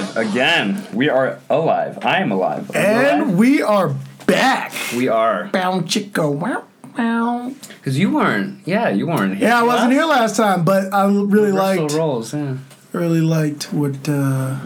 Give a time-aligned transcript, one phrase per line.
[0.00, 0.86] alive again.
[0.92, 1.98] We are alive.
[2.04, 2.70] I am alive.
[2.74, 3.36] Are you And alive?
[3.38, 3.94] we are
[4.26, 4.72] back.
[4.96, 6.30] we are Bow chico.
[6.30, 6.64] Wow.
[6.98, 7.52] Wow.
[7.78, 8.66] because you weren't.
[8.66, 9.36] Yeah, you weren't.
[9.38, 12.34] Here Yeah, I wasn't last- here last time, but I really Reversal liked roles.
[12.34, 12.54] Yeah.
[12.92, 14.56] really liked what uh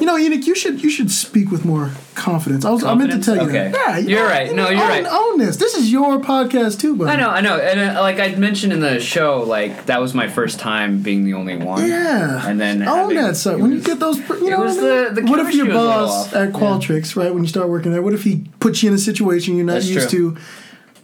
[0.00, 2.64] you know, Enoch, you should you should speak with more confidence.
[2.64, 3.70] I was I meant to tell you Okay.
[3.70, 3.74] that.
[3.74, 4.48] Yeah, you You're right.
[4.48, 5.06] you No, you're own, right.
[5.08, 5.56] Own this.
[5.56, 7.10] This is your podcast too, buddy.
[7.10, 10.14] I know, I know, and uh, like I mentioned in the show, like that was
[10.14, 11.86] my first time being the only one.
[11.88, 12.46] Yeah.
[12.48, 15.14] and then own that it When you get those, you know, was what I mean?
[15.14, 17.32] the- the what if your chemistry was a little boss at Qualtrics, right?
[17.32, 19.74] When you start working there, what if he puts you in a situation you're not
[19.74, 20.34] That's used true.
[20.34, 20.40] to?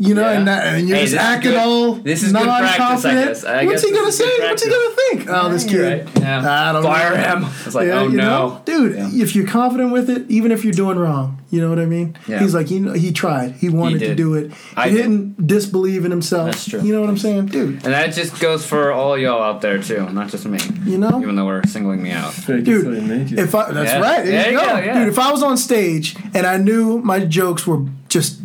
[0.05, 0.39] You know, Yeah.
[0.39, 2.75] and, that, and you're Hey, just this is acting good- all this is good practice,
[2.75, 3.27] I non-confident.
[3.29, 3.45] guess.
[3.45, 4.49] I What's guess he gonna this is say?
[4.49, 5.27] What's he gonna think?
[5.31, 5.81] Oh, this kid.
[5.81, 6.21] right.
[6.21, 6.69] Yeah.
[6.69, 7.47] I don't Fire know.
[7.47, 7.53] him.
[7.65, 8.63] It's like, Yeah, oh you no, know?
[8.65, 8.97] dude.
[8.97, 9.23] Yeah.
[9.23, 12.17] If you're confident with it, even if you're doing wrong, you know what I mean.
[12.27, 12.41] Yeah.
[12.41, 13.53] He's like, you know, he tried.
[13.53, 14.51] He wanted to do it.
[14.51, 14.97] He I did.
[14.97, 16.47] didn't disbelieve in himself.
[16.47, 16.81] That's true.
[16.83, 17.75] You know what I'm saying, dude?
[17.85, 20.59] And that just goes for all y'all out there too, not just me.
[20.85, 22.35] You know, Even though we're singling me out.
[22.47, 23.39] Dude, it till you make it.
[23.39, 24.01] If I, that's Yeah.
[24.01, 24.25] right.
[24.25, 24.81] There, There you you go.
[24.85, 24.95] go.
[24.95, 28.41] Dude, if I was on stage and I knew my jokes were just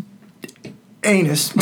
[1.08, 1.50] anus,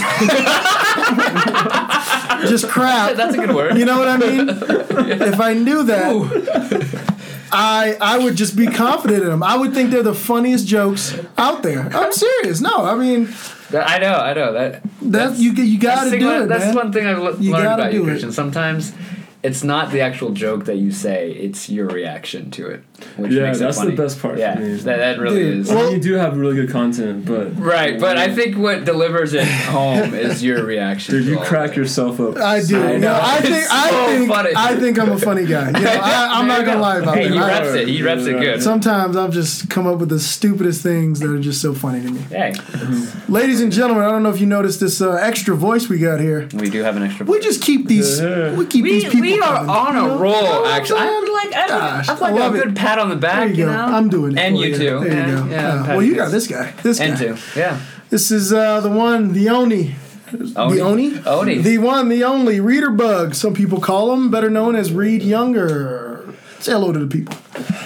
[2.49, 3.15] just crap.
[3.15, 3.77] That's a good word.
[3.77, 4.49] You know what I mean?
[4.49, 9.43] If I knew that, I I would just be confident in them.
[9.43, 11.89] I would think they're the funniest jokes out there.
[11.95, 12.61] I'm serious.
[12.61, 13.33] No, I mean
[13.73, 14.81] I know, I know that.
[15.01, 16.75] that's you you got to That's, do one- it, that's man.
[16.75, 18.31] one thing I've le- You learned about you, do it.
[18.31, 18.93] Sometimes
[19.43, 22.83] it's not the actual joke that you say; it's your reaction to it.
[23.17, 24.75] Which Yeah, makes it that's the best part for Yeah, me.
[24.75, 25.71] that, that really Dude, is.
[25.71, 29.33] I well- you do have really good content, but right, but I think what delivers
[29.33, 31.15] it home is your reaction.
[31.15, 31.77] dude, you crack it.
[31.77, 32.37] yourself up.
[32.37, 32.81] I do.
[32.81, 33.19] I I, know.
[33.21, 34.49] I think It's I think funny.
[34.55, 35.67] I think I'm a funny guy.
[35.67, 37.33] You know, I, I'm not gonna lie about Hey, that.
[37.33, 37.87] he I- reps it.
[37.87, 38.61] He reps it good.
[38.61, 42.09] Sometimes I've just come up with the stupidest things that are just so funny to
[42.11, 42.19] me.
[42.21, 42.53] Hey,
[43.27, 46.19] Ladies and gentlemen, I don't know if you noticed this uh, extra voice we got
[46.19, 46.47] here.
[46.53, 47.25] we do have an extra.
[47.25, 47.33] Voice.
[47.35, 48.19] We just keep these.
[48.21, 48.55] Yeah.
[48.55, 49.21] We keep we, these people.
[49.21, 50.65] we are coming, on a roll.
[50.65, 51.55] Actually, I'm Actually, I like.
[51.55, 52.75] I Gosh, would like I a love good it.
[52.85, 53.39] Pat on the back.
[53.39, 53.71] There you you go.
[53.71, 54.39] know, I'm doing it.
[54.39, 54.99] And for you too.
[54.99, 55.49] There Yeah, you go.
[55.49, 56.71] yeah, Uh, well, you you got this guy.
[56.83, 57.25] This and guy.
[57.25, 57.37] two.
[57.59, 57.79] Yeah.
[58.09, 59.95] This is uh, the one, the Oni.
[60.33, 60.75] Oni.
[60.75, 61.19] The Oni?
[61.25, 61.57] Oni.
[61.59, 63.35] The one, the only Reader Bug.
[63.35, 66.33] Some people call him, better known as Reed Younger.
[66.59, 67.35] Say hello to the people.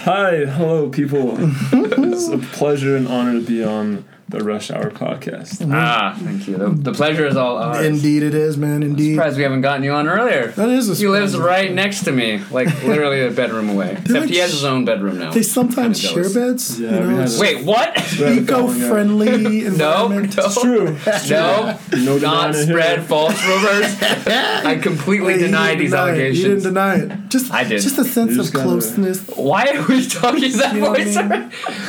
[0.04, 1.36] Hi, hello, people.
[1.72, 5.68] it's a pleasure and honor to be on the Rush Hour podcast.
[5.74, 6.56] Ah, thank you.
[6.56, 7.84] The, the pleasure is all ours.
[7.84, 8.82] Indeed, it is, man.
[8.84, 9.14] Indeed.
[9.14, 10.48] Surprised we haven't gotten you on earlier.
[10.52, 11.48] That is a He lives surprise.
[11.48, 13.92] right next to me, like literally a bedroom away.
[13.92, 15.32] Except like he has his own bedroom now.
[15.32, 16.78] They sometimes Kinda share beds.
[16.80, 17.64] Yeah, you we know, had it's a- eco
[18.20, 18.88] We had a going, yeah.
[18.88, 19.26] friendly
[19.62, 19.66] no,
[20.06, 20.36] environment.
[20.36, 20.96] no, It's true.
[21.30, 21.78] no.
[21.98, 23.08] No Not spread here.
[23.08, 24.02] false rumors.
[24.28, 26.34] I completely Hey, deny these deny it.
[26.34, 27.12] He didn't deny it.
[27.30, 27.80] Just, I did.
[27.80, 29.26] Just a sense You of closeness.
[29.36, 31.16] Why are we talking that You know voice?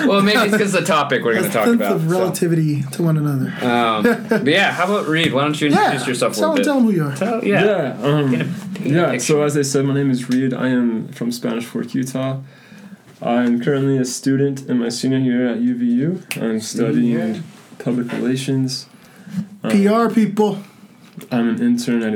[0.08, 2.31] well, maybe it's because the topic we're going to talk about.
[2.32, 2.48] Of so.
[2.48, 3.54] relativity to one another.
[3.66, 5.34] Um, but yeah, how about Reed?
[5.34, 5.86] Why don't you Yeah.
[5.94, 7.16] introduce yourself a Tell, little tell them who you are.
[7.16, 7.66] Tell- yeah.
[7.66, 8.08] Yeah.
[8.08, 8.42] um, Get
[8.86, 9.18] a- yeah.
[9.18, 10.54] So as I said, my name is Reed.
[10.54, 12.40] I am from Spanish Fork, Utah.
[13.22, 16.42] I'm currently a student in my senior year at UVU.
[16.42, 17.44] I'm studying
[17.78, 18.88] public relations.
[19.64, 20.58] Um, PR people.
[21.32, 22.14] I'm an intern at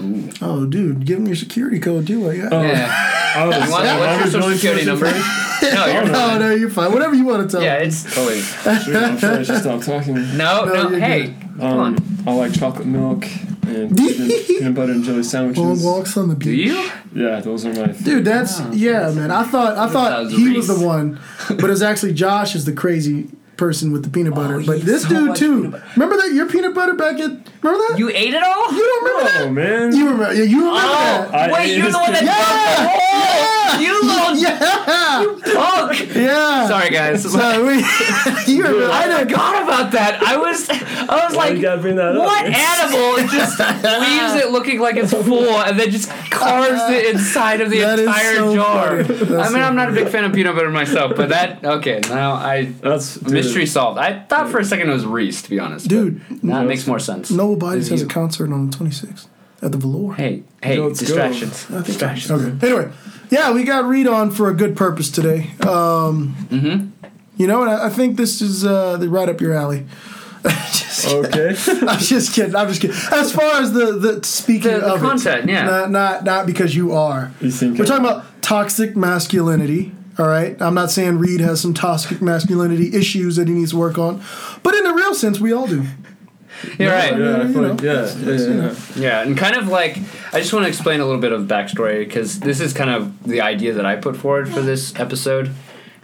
[0.00, 0.38] Ivanti.
[0.42, 2.28] Oh, dude, give them your security code too.
[2.30, 2.52] I got.
[2.52, 3.16] Oh, Yeah.
[3.36, 5.06] I was, You want- what's your was social going security number?
[5.06, 6.92] No, you're Oh, Oh no, you're fine.
[6.92, 7.62] Whatever you want to tell.
[7.64, 8.40] Yeah, it's totally.
[8.84, 10.14] Sure, I'm sure I should stop talking.
[10.36, 11.98] No, No, no, you're hey, come Um, on.
[12.26, 13.24] I like chocolate milk
[13.66, 15.62] and peanut, peanut butter and jelly sandwiches.
[15.62, 16.46] Long walks on the beach.
[16.46, 16.90] Do you?
[17.14, 17.92] Yeah, those are my.
[17.92, 19.30] Dude, that's yeah, man.
[19.30, 22.72] I thought I thought was he was the one, but it's actually Josh is the
[22.72, 23.28] crazy
[23.60, 24.60] person with the peanut oh, butter.
[24.60, 25.62] Oh, but this so dude too.
[25.94, 27.30] Remember that your peanut butter back at
[27.62, 27.96] remember that?
[27.98, 28.72] You ate it all?
[28.72, 29.52] You don't remember Oh that?
[29.52, 29.94] man.
[29.94, 30.32] You remember?
[30.32, 31.34] Yeah, you remember oh, that?
[31.34, 33.59] I wait, you're the one that peanut- dumped the whole.
[33.80, 36.14] You little Yeah, punk.
[36.14, 36.66] yeah.
[36.68, 37.22] Sorry, guys.
[37.22, 37.74] So we,
[38.52, 38.88] you remember?
[38.92, 40.22] I forgot about that.
[40.22, 42.24] I was, I was Why like, you gotta bring that up?
[42.24, 47.60] what animal just leaves it looking like it's full and then just carves it inside
[47.60, 48.98] of the That is entire so jar?
[49.00, 52.00] I mean, so I'm not a big fan of peanut butter myself, but that okay.
[52.08, 53.98] Now I That's dude, mystery solved.
[53.98, 55.88] I thought for a second it was Reese, to be honest.
[55.88, 57.30] Dude, that makes more sense.
[57.30, 59.26] Noble Bodies It's has a concert on the 26th
[59.62, 60.14] at the Velour.
[60.14, 61.06] Hey, hey, Let's go.
[61.06, 61.64] distractions.
[61.66, 61.92] I think so.
[61.92, 62.30] distractions.
[62.30, 62.66] Okay.
[62.66, 62.92] Anyway,
[63.30, 65.50] yeah, we got Reed on for a good purpose today.
[65.60, 67.06] Um, Mm-hmm.
[67.36, 69.86] you know, and I, I think this is uh, right up your alley.
[71.06, 71.54] Okay.
[71.88, 72.54] I'm just kidding.
[72.54, 72.94] I'm just kidding.
[73.10, 75.64] As far as the the speaking The, the of content, it, yeah.
[75.64, 77.32] not, not not because you are.
[77.40, 79.92] You think We're talking about toxic masculinity.
[80.18, 80.60] All right.
[80.60, 84.22] I'm not saying Reed has some toxic masculinity issues that he needs to work on,
[84.62, 85.86] but in the real sense, we all do.
[86.78, 87.18] You're right.
[87.18, 88.74] Yeah, I You know, yeah, yeah, yeah, yeah.
[88.96, 89.96] Yeah, and kind of like
[90.32, 93.20] I just want to explain a little bit of backstory because this is kind of
[93.24, 95.52] the idea that I put forward for this episode.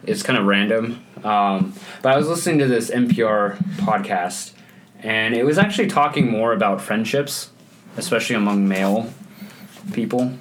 [0.02, 4.52] It's kind of random, um, but I was listening to this NPR podcast,
[5.00, 7.50] and it was actually talking more about friendships,
[7.96, 9.12] especially among male
[9.92, 10.36] people.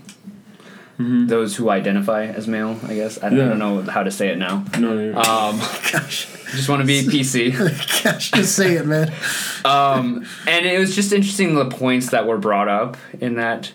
[0.99, 1.27] Mhm.
[1.27, 2.79] those who identify as male.
[2.87, 4.63] I guess I, I don't know how to say it now.
[4.79, 5.57] No, you're, Um,
[5.91, 7.51] Gosh, just want to be PC.
[8.03, 9.11] gosh, just say it, man.
[9.65, 13.73] um, and it was just interesting the points that were brought up in that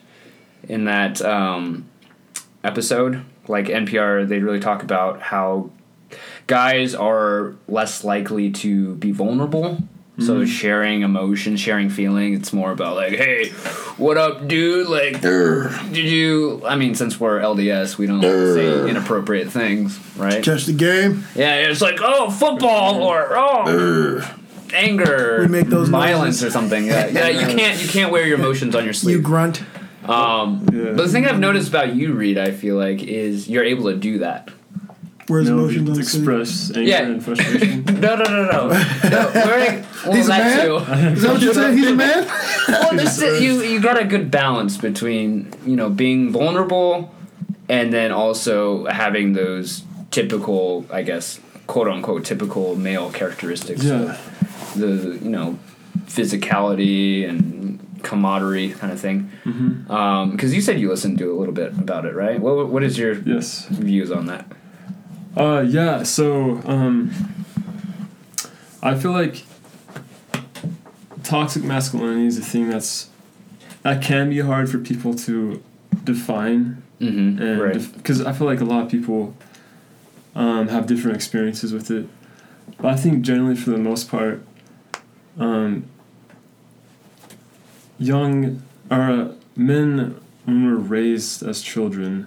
[0.68, 1.86] in that um,
[2.64, 3.22] episode.
[3.48, 5.70] Like NPR, they really talk about how
[6.46, 9.78] guys are less likely to be vulnerable.
[10.20, 13.48] So sharing emotion, sharing feeling, it's more about like, hey,
[13.96, 14.88] what up, dude?
[14.88, 16.62] Like, did you?
[16.66, 20.42] I mean, since we're LDS, we don't say inappropriate things, right?
[20.44, 21.24] Catch the game.
[21.34, 24.36] Yeah, it's like oh football or oh
[24.72, 26.44] anger, We make those violence noises.
[26.44, 26.84] or something.
[26.86, 29.16] Yeah, yeah, you can't you can't wear your emotions on your sleeve.
[29.16, 29.62] You grunt.
[30.04, 30.84] Um, Yeah.
[30.92, 33.96] but the thing I've noticed about you, Reed, I feel like is you're able to
[33.96, 34.50] do that.
[35.30, 36.22] Where's no, emotions on to the sleeve?
[36.22, 37.02] express anger Yeah.
[37.06, 37.84] and frustration.
[38.00, 38.68] No, no, no, no.
[39.10, 40.66] no wearing, well, He's a man?
[40.66, 40.76] too.
[40.76, 41.76] Is that what you're saying?
[41.78, 42.26] He's a man.
[42.68, 47.12] Well, this is, you you got a good balance between you know being vulnerable
[47.68, 53.82] and then also having those typical, I guess, quote unquote, typical male characteristics.
[53.84, 54.16] Yeah.
[54.16, 55.58] of the you know
[56.06, 59.30] physicality and camaraderie kind of thing.
[59.44, 59.90] Mm-hmm.
[59.90, 62.40] Um, because you said you listened to a little bit about it, right?
[62.40, 63.66] What what is your Yes.
[63.66, 64.46] views on that?
[65.36, 66.02] Uh, yeah.
[66.02, 67.12] So, um,
[68.82, 69.44] I feel like
[71.22, 73.08] toxic masculinity is a thing that's
[73.82, 75.62] that can be hard for people to
[76.04, 77.42] define, Mm-hmm.
[77.42, 77.92] and right.
[77.94, 79.34] because I feel like a lot of people
[80.34, 82.06] um, have different experiences with it.
[82.76, 84.42] But I think generally, for the most part,
[85.38, 85.84] um,
[87.98, 92.26] young or uh, men when we're raised as children,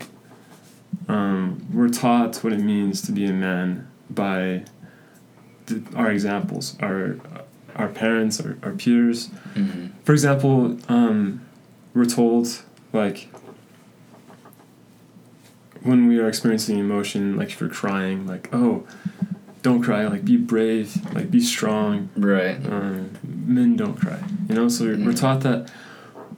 [1.08, 4.66] um, we're taught what it means to be a man by
[5.66, 7.18] the, our examples, our
[7.76, 9.30] our parents, our, our peers.
[9.56, 9.88] Mm-hmm.
[10.04, 11.44] For example, um,
[11.94, 12.62] we're told
[12.92, 13.30] like
[15.82, 18.88] when we are experiencing emotion, like if you're crying, like oh,
[19.62, 22.10] don't cry, like be brave, like be strong.
[22.16, 22.56] Right.
[22.66, 24.68] Um, men don't cry, you know.
[24.70, 25.72] So we're, we're taught that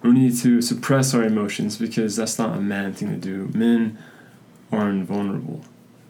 [0.02, 3.50] we need to suppress our emotions because that's not a man thing to do.
[3.58, 3.98] Men
[4.72, 5.62] are invulnerable.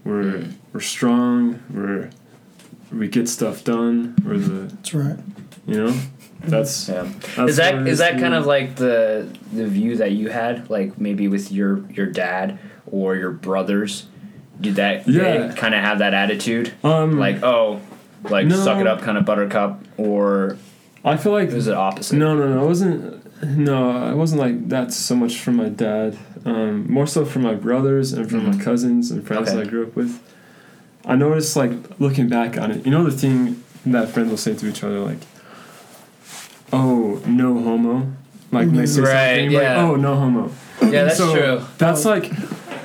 [0.03, 0.51] We're Mm.
[0.73, 1.59] we're strong.
[1.73, 2.09] We're
[2.93, 4.15] we get stuff done.
[4.23, 5.17] We're the That's right.
[5.65, 5.93] you know.
[6.43, 7.07] That's, Yeah.
[7.35, 10.11] that's is that what it is that to kind of like the the view that
[10.11, 14.05] you had, like maybe with your your dad or your brothers?
[14.61, 15.51] Did that Yeah.
[15.53, 17.81] kind of have that attitude, um like oh,
[18.29, 18.55] like No.
[18.55, 20.57] suck it up, kind of buttercup, or
[21.03, 22.15] I feel like was it opposite?
[22.17, 22.63] No, no, no.
[22.63, 23.21] It wasn't.
[23.57, 26.15] No, it wasn't like that so much from my dad.
[26.45, 28.61] Um, more so from my brothers and from my Mhm.
[28.61, 29.57] cousins and friends Okay.
[29.57, 30.19] that I grew up with.
[31.05, 34.53] I noticed, like, looking back on it, you know, the thing that friends will say
[34.53, 35.19] to each other, like,
[36.73, 38.07] "Oh, no homo,"
[38.51, 39.59] like when they say Right, something, yeah.
[39.81, 40.51] like, "Oh, no homo."
[40.83, 41.59] Yeah, that's so true.
[41.77, 42.31] That's like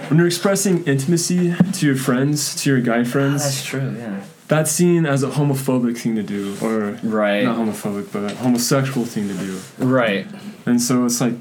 [0.09, 3.43] when you're expressing intimacy to your friends, to your guy friends.
[3.43, 3.95] That's true.
[3.99, 4.17] Yeah.
[4.49, 7.45] that's seen as a homophobic thing to do, or Right.
[7.45, 9.57] not homophobic, but a homosexual thing to do.
[9.79, 10.27] Right.
[10.67, 11.35] And so it's like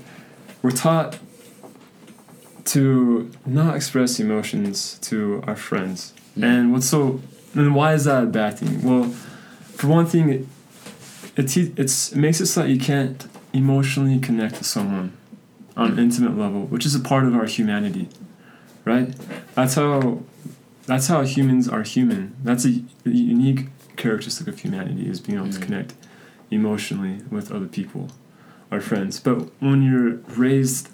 [0.61, 1.17] we're taught
[2.73, 6.13] to not express emotions to our friends.
[6.37, 6.43] Mm.
[6.43, 7.19] And what's so
[7.55, 8.81] and why is that a bad thing?
[8.83, 9.05] Well,
[9.77, 10.45] for one thing, it
[11.35, 15.13] it, te- it's, it makes it so that you can't emotionally connect to someone
[15.77, 18.09] on an intimate level, which is a part of our humanity,
[18.85, 19.07] right?
[19.55, 20.21] That's how
[20.85, 22.35] that's how humans are human.
[22.43, 22.69] That's a,
[23.05, 25.61] a unique characteristic of humanity is being able to Mm.
[25.67, 25.93] connect
[26.51, 28.09] emotionally with other people,
[28.71, 29.19] our friends.
[29.19, 30.89] But when you're raised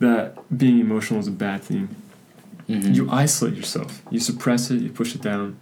[0.00, 1.88] that being emotional is a bad thing,
[2.68, 2.94] Mhm.
[2.94, 4.02] you isolate yourself.
[4.10, 4.80] You suppress it.
[4.80, 5.56] You push it down,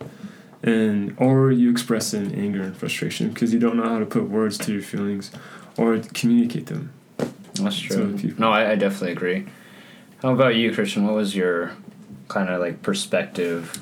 [0.62, 4.06] and or you express it in anger and frustration because you don't know how to
[4.06, 5.30] put words to your feelings
[5.76, 6.90] or communicate them.
[7.54, 8.14] That's true.
[8.14, 8.34] other.
[8.38, 9.46] No, I, I definitely agree.
[10.22, 11.02] How about you, Kristian?
[11.02, 11.72] What was your
[12.28, 13.78] kind of like perspective,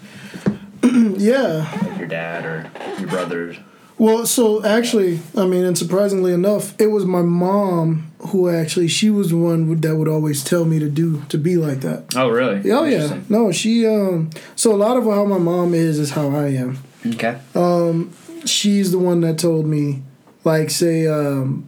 [0.83, 1.69] Yeah.
[1.87, 3.57] like your dad or your brothers?
[4.00, 9.11] Well, so actually, I mean, and surprisingly enough, it was my mom who actually she
[9.11, 12.16] was the one that would always tell me to do to be like that.
[12.16, 12.71] Oh, really?
[12.71, 14.30] Oh yeah, no, she um.
[14.57, 16.78] So a lot of how my mom is is how I am.
[17.07, 17.38] Okay.
[17.54, 18.11] Um,
[18.47, 20.02] she's the one that told me,
[20.45, 21.66] like, say, um,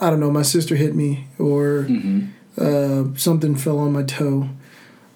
[0.00, 2.26] I don't know, my sister hit me or Mm-hmm.
[2.58, 4.48] uh, something fell on my toe.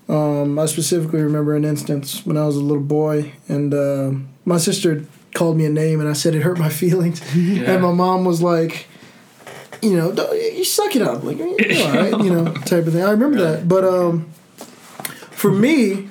[0.08, 4.12] Um, I specifically remember an instance when I was a little boy, and uh,
[4.44, 5.04] my sister
[5.37, 8.40] called me a name, and I said it hurt my feelings, and my mom was
[8.43, 8.88] like,
[9.83, 13.02] "You know, you suck it up, like, you're all right, you know, type of thing."
[13.05, 14.31] I remember that, but um,
[15.31, 16.09] for me,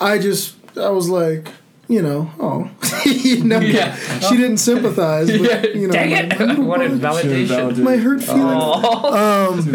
[0.00, 1.48] I just I was like,
[1.88, 2.70] you know, oh,
[3.06, 3.96] you know, Yeah.
[4.20, 5.28] she didn't sympathize.
[5.38, 6.38] But, you know, dang my- it!
[6.38, 7.78] my what a validation.
[7.78, 8.44] my hurt feelings.
[8.44, 9.72] Oh, Um,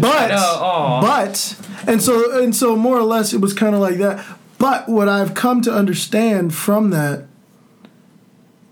[0.00, 3.96] but know, but and so and so more or less it was kind of like
[3.98, 4.24] that.
[4.58, 7.25] But what I've come to understand from that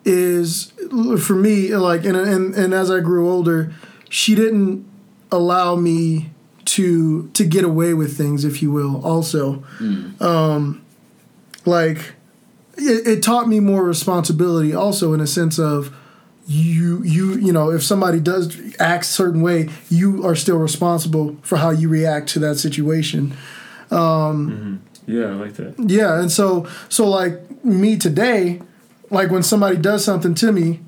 [0.05, 0.73] is
[1.21, 3.73] for me like and and, and as I grew older,
[4.09, 4.85] she didn't
[5.33, 6.31] allow me
[6.67, 9.05] to to get away with things, if you will.
[9.05, 9.63] Also,
[10.21, 10.83] um,
[11.65, 12.13] like
[12.77, 14.75] it, it taught me more responsibility.
[14.75, 15.95] Also, in a sense of
[16.47, 21.39] you you you know if somebody does act a certain way you are still responsible
[21.41, 23.35] for how you react to that situation
[23.91, 25.75] um Yeah, I like that.
[25.79, 28.61] yeah and so so like me today
[29.11, 30.81] like when somebody does something to me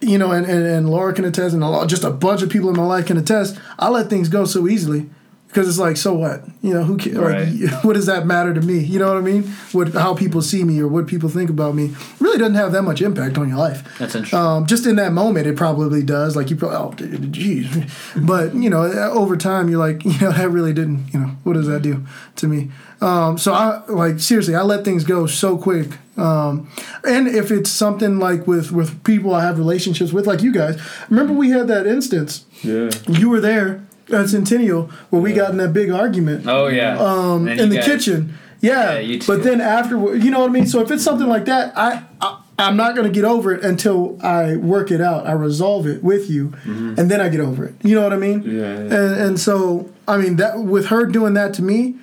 [0.00, 2.50] you know and, and and laura can attest and a lot, just a bunch of
[2.50, 5.08] people in my life can attest i let things go so easily
[5.48, 7.16] because it's like so what you know who cares?
[7.16, 7.48] Right.
[7.48, 10.42] like, what does that matter to me you know what i mean what how people
[10.42, 13.48] see me or what people think about me really doesn't have that much impact on
[13.48, 14.38] your life that's interesting.
[14.38, 16.34] um, just in that moment, it probably does.
[16.34, 17.68] Like you probably, oh, geez.
[18.16, 21.12] But you know, over time, you're like, you know, that really didn't.
[21.14, 22.04] You know, what does that do
[22.36, 22.70] to me?
[23.00, 25.88] Um, so I like seriously, I let things go so quick.
[26.16, 26.68] Um,
[27.06, 30.80] and if it's something like with with people I have relationships with, like you guys,
[31.10, 32.44] remember we had that instance.
[32.62, 32.90] Yeah.
[33.08, 36.98] You were there at Centennial where we got in that big argument oh yeah.
[36.98, 38.34] um, in the guys- kitchen.
[38.60, 39.26] Yeah, Yeah, you too.
[39.26, 40.66] but then after, you know what I mean.
[40.66, 44.16] So if it's something like that, I, I I'm not gonna get over it until
[44.22, 45.26] I work it out.
[45.26, 47.74] I resolve it with you, and then I get over it.
[47.82, 48.42] You know what I mean?
[48.42, 48.78] Yeah, yeah.
[48.78, 51.96] And and so I mean that with her doing that to me,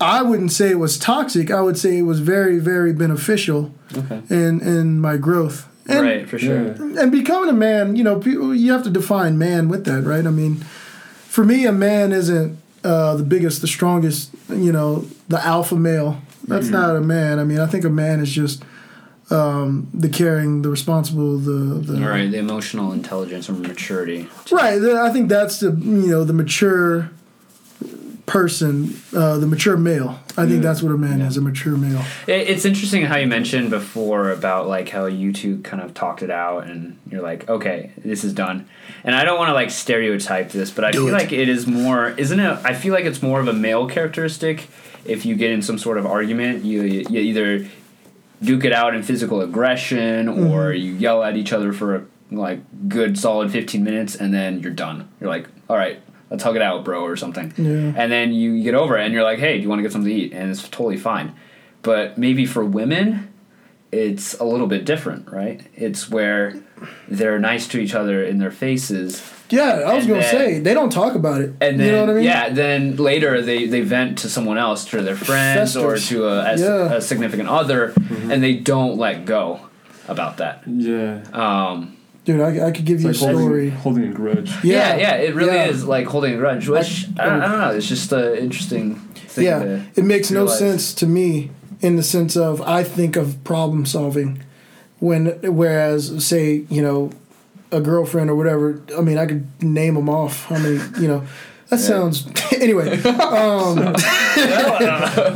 [0.00, 1.50] I wouldn't say it was toxic.
[1.50, 4.20] I would say it was very very beneficial Okay.
[4.30, 5.68] in in my growth.
[5.86, 6.56] And, right, for sure.
[7.00, 10.26] And becoming a man, you know, people, you have to define man with that, right?
[10.26, 10.56] I mean,
[11.28, 16.22] for me, a man isn't uh, the biggest, the strongest, you know, the alpha male.
[16.48, 17.38] That's not a man.
[17.38, 18.62] I mean, I think a man is just
[19.30, 24.26] um, the caring, the responsible, the the All right, the emotional intelligence or maturity.
[24.50, 24.80] right.
[24.82, 27.10] I think that's the you know the mature
[28.26, 30.18] person, uh, the mature male.
[30.36, 32.02] I think that's what a man is, a mature male.
[32.26, 36.30] It's interesting how you mentioned before about like how you two kind of talked it
[36.30, 38.66] out, and you're like, okay, this is done.
[39.04, 41.12] And I don't want to like stereotype this, but I Do feel it.
[41.18, 42.58] like it is more, isn't it?
[42.64, 44.68] I feel like it's more of a male characteristic.
[45.04, 47.68] If you get in some sort of argument, you you either
[48.42, 50.82] duke it out in physical aggression or Mm-hmm.
[50.84, 54.72] you yell at each other for a like good solid 15 minutes and then you're
[54.72, 56.00] done you're like all right
[56.34, 57.92] let's hug it out bro or something Yeah.
[58.02, 59.92] and then you get over it and you're like hey do you want to get
[59.92, 61.32] something to eat and it's totally fine
[61.82, 63.30] but maybe for women
[63.92, 66.54] it's a little bit different right it's where
[67.08, 70.74] they're nice to each other in their faces Yeah, I was gonna then- say they
[70.74, 71.50] don't talk about it.
[71.60, 72.24] and then you know what I mean?
[72.24, 76.54] yeah then later they, they vent to someone else to their friends or to a,
[76.54, 76.94] a, Yeah.
[76.94, 77.94] a significant other
[78.30, 79.60] and they don't let go
[80.08, 81.20] about that Yeah.
[81.32, 83.70] um, dude, I, I could give you It's a like story.
[83.70, 84.64] holding, holding a grudge.
[84.64, 85.66] yeah, yeah, it really yeah.
[85.66, 87.70] is like holding a grudge, which I, don't, I don't know.
[87.76, 89.44] It's just an interesting thing.
[89.44, 90.58] yeah, to it makes no realize.
[90.58, 91.50] sense to me
[91.80, 94.42] in the sense of I think of problem solving
[95.00, 97.10] when whereas say you know
[97.72, 98.80] a girlfriend or whatever.
[98.96, 100.44] I mean, I could name them off.
[100.46, 100.80] How many?
[101.00, 101.24] You know,
[101.70, 103.00] that sounds anyway.
[103.02, 103.76] Um,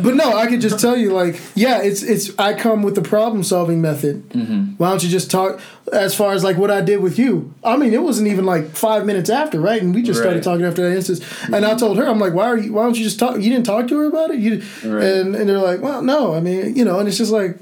[0.03, 2.37] but no, I could just tell you like, yeah, it's it's.
[2.39, 4.29] I come with the problem solving method.
[4.31, 4.75] Mm-hmm.
[4.77, 5.61] Why don't you just talk
[5.93, 7.55] as far as like what I did with you?
[7.65, 9.81] I mean, it wasn't even like five minutes after, right?
[9.81, 11.21] And we just started talking after that instance.
[11.53, 12.73] And I told her, I'm like, why are you?
[12.75, 13.37] Why don't you just talk?
[13.37, 14.39] You didn't talk to her about it.
[14.39, 15.05] You Right.
[15.05, 16.35] and and they're like, well, no.
[16.35, 17.59] I mean, you know, and it's just like.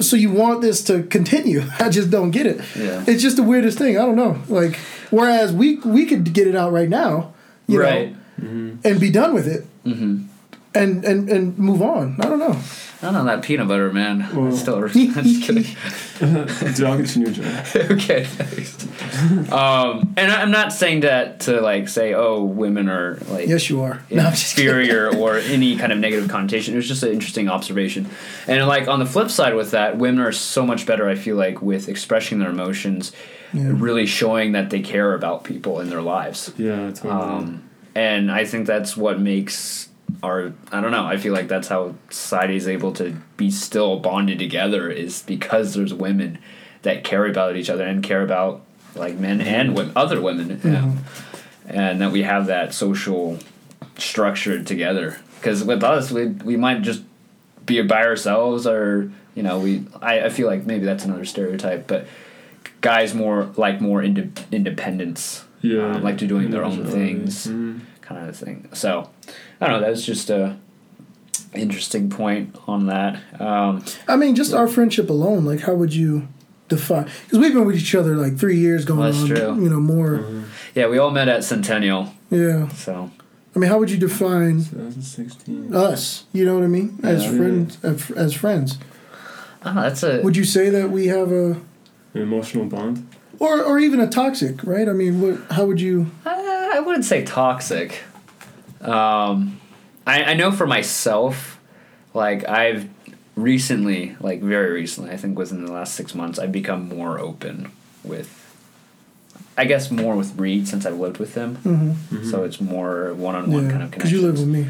[0.00, 1.62] So you want this to continue?
[1.78, 2.60] I just don't get it.
[2.76, 3.02] Yeah.
[3.06, 3.96] It's just the weirdest thing.
[3.96, 4.38] I don't know.
[4.48, 4.76] Like,
[5.10, 7.32] whereas we we could get it out right now,
[7.70, 8.14] you Right.
[8.38, 10.24] know, and be done with it, Mm-hmm.
[10.74, 12.16] and and and move on.
[12.20, 12.56] I don't know.
[13.02, 14.28] I don't know that peanut butter, man.
[14.34, 15.64] Well- It's still, I'm just kidding.
[16.74, 17.46] Dude, I'll continue, John.
[17.96, 19.50] okay, thanks.
[19.50, 23.80] Um, and I'm not saying that to like say, oh, women are like Yes, you
[23.82, 24.02] are.
[24.10, 24.68] No, I'm just kidding.
[24.70, 26.74] inferior or any kind of negative connotation.
[26.74, 28.06] It was just an interesting observation.
[28.46, 31.36] And like on the flip side with that, women are so much better, I feel
[31.36, 33.12] like, with expressing their emotions,
[33.52, 33.70] Yeah.
[33.74, 36.52] really showing that they care about people in their lives.
[36.56, 37.10] Yeah, totally.
[37.12, 39.88] Um, and I think that's what makes
[40.22, 43.98] our I don't know, I feel like that's how society is able to be still
[43.98, 46.38] bonded together is because there's women
[46.82, 48.62] that care about each other and care about
[48.94, 50.60] like men and wo- other women.
[50.64, 50.92] yeah.
[51.66, 53.38] And that we have that social
[53.96, 55.20] structure together.
[55.38, 57.02] Because with us, we, we might just
[57.64, 61.86] be by ourselves or, you know, we I, I feel like maybe that's another stereotype,
[61.86, 62.06] but
[62.80, 65.96] guys more like more inde- independence yeah.
[65.96, 67.14] um, like to doing their own Individuality.
[67.14, 67.80] things, Mhm.
[68.00, 68.68] kind of thing.
[68.72, 69.10] So,
[69.60, 69.86] I don't know.
[69.88, 70.56] That's just a
[71.54, 73.18] interesting point on that.
[73.40, 75.44] Um, I mean, just our friendship alone.
[75.44, 76.28] Like, how would you
[76.68, 77.06] define?
[77.24, 79.28] Because we've been with each other like three years going That's on.
[79.28, 79.62] true.
[79.62, 80.18] You know, more.
[80.18, 80.42] Mm-hmm.
[80.74, 82.68] yeah, we all met at Centennial, Yeah.
[82.68, 83.10] so
[83.54, 85.74] I mean, how would you define 2016.
[85.74, 86.24] us?
[86.32, 86.98] You know what I mean?
[87.02, 87.30] As Yeah.
[87.36, 88.78] friends, as as friends.
[89.64, 91.56] oh, that's a Would you say that we have a,
[92.14, 93.06] An emotional bond.
[93.38, 94.64] or or even a toxic?
[94.64, 94.88] Right?
[94.88, 95.38] I mean, what?
[95.52, 96.10] How would you?
[96.26, 96.30] Uh,
[96.74, 98.00] I wouldn't say toxic.
[98.80, 99.60] Um,
[100.06, 101.60] I, I know for myself,
[102.14, 102.88] like I've
[103.36, 107.70] recently, like very recently, I think within the last six months, I've become more open
[108.04, 108.36] with.
[109.58, 112.30] I guess more with Reed since I've lived with him, Mm-hmm.
[112.30, 114.20] so it's more one-on-one kind of Because connection.
[114.20, 114.66] you live with me.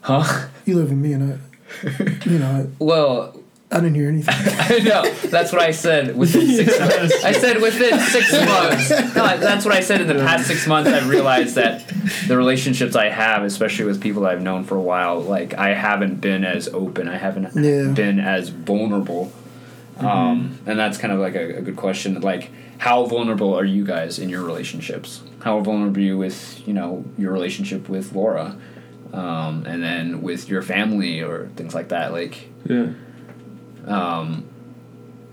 [0.00, 0.48] huh?
[0.66, 2.28] You live with me, and I.
[2.28, 3.40] You know, Well,
[3.74, 4.34] I, I didn't hear anything.
[4.36, 5.10] I know.
[5.28, 7.24] That's what I said within six months.
[7.24, 8.90] I said within six months.
[9.16, 10.90] No, that's what I said in the past six months.
[10.90, 11.86] I've realized that
[12.28, 16.20] the relationships I have, especially with people I've known for a while, like I haven't
[16.20, 17.08] been as open.
[17.08, 17.92] I haven't Yeah.
[17.92, 19.32] been as vulnerable.
[19.98, 22.20] Um, and that's kind of like a, a good question.
[22.20, 25.22] Like, how vulnerable are you guys in your relationships?
[25.40, 28.56] How vulnerable are you with, you know, your relationship with Laura?
[29.12, 32.10] Um, and then with your family or things like that.
[32.12, 32.88] Like, Yeah.
[33.86, 34.48] Um,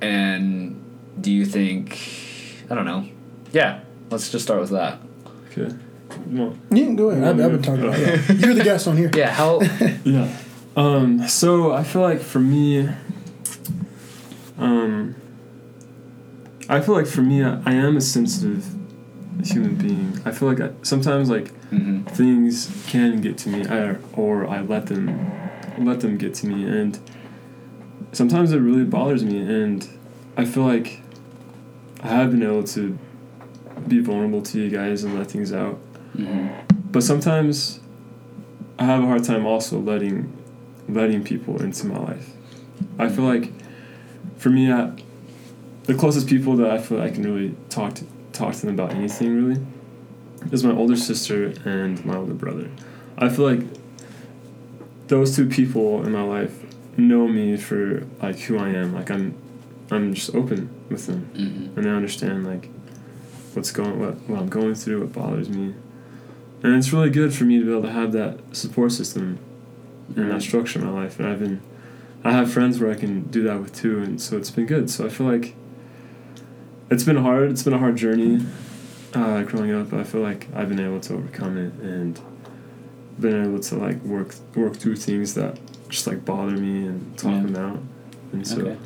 [0.02, 0.82] and
[1.20, 2.00] do you think?
[2.70, 3.06] I don't know.
[3.52, 5.00] Yeah, let's just start with that.
[5.52, 5.76] Okay.
[6.28, 7.24] Well, You can go ahead.
[7.24, 8.40] I've, I've been talking about it.
[8.40, 9.12] You're the guest on here.
[9.14, 9.62] Yeah, how?
[10.04, 10.38] yeah.
[10.76, 12.90] Um, so I feel like for me,
[14.58, 15.16] um,
[16.70, 18.66] I feel like for me, I, I am a sensitive
[19.44, 20.22] human being.
[20.26, 24.62] I feel like I, sometimes like hmm things can get to me, I, or I
[24.62, 25.32] let them
[25.78, 27.00] let them get to me, and
[28.12, 29.40] sometimes it really bothers me.
[29.40, 29.88] And
[30.38, 31.02] I feel like
[32.04, 32.98] I have been able to
[33.88, 35.76] be vulnerable to you guys and let things out.
[36.16, 36.48] hmm
[36.92, 37.80] But sometimes
[38.78, 40.32] I have a hard time also letting
[40.90, 42.30] letting people into my life.
[43.00, 43.52] I feel like
[44.38, 44.92] for me, I,
[45.84, 48.94] the closest people that I feel I can really talk to talk to them about
[48.94, 49.62] anything really
[50.52, 52.70] is my older sister and my older brother.
[53.18, 53.62] I feel like
[55.08, 56.64] those two people in my life
[56.98, 58.94] know me for like who I am.
[58.94, 59.36] Like I'm
[59.90, 62.70] I'm just open with them hmm and they understand like
[63.54, 65.74] what's going what, what I'm going through, what bothers me.
[66.64, 69.40] And it's really good for me to be able to have that support system
[70.16, 71.20] and that structure in my life.
[71.20, 71.62] And I've been
[72.24, 74.90] I have friends where I can do that with too and so it's been good.
[74.90, 75.56] So I feel like
[76.90, 78.46] it's been hard, it's been a hard journey
[79.14, 82.20] uh, growing up, but I feel like I've been able to overcome it and
[83.20, 85.58] been able to like work work through things that
[85.92, 87.42] just like bother me and talk Yeah.
[87.44, 87.80] them out.
[88.34, 88.78] And so Okay.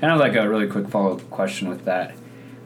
[0.00, 2.12] Kind of like a really quick follow up question with that.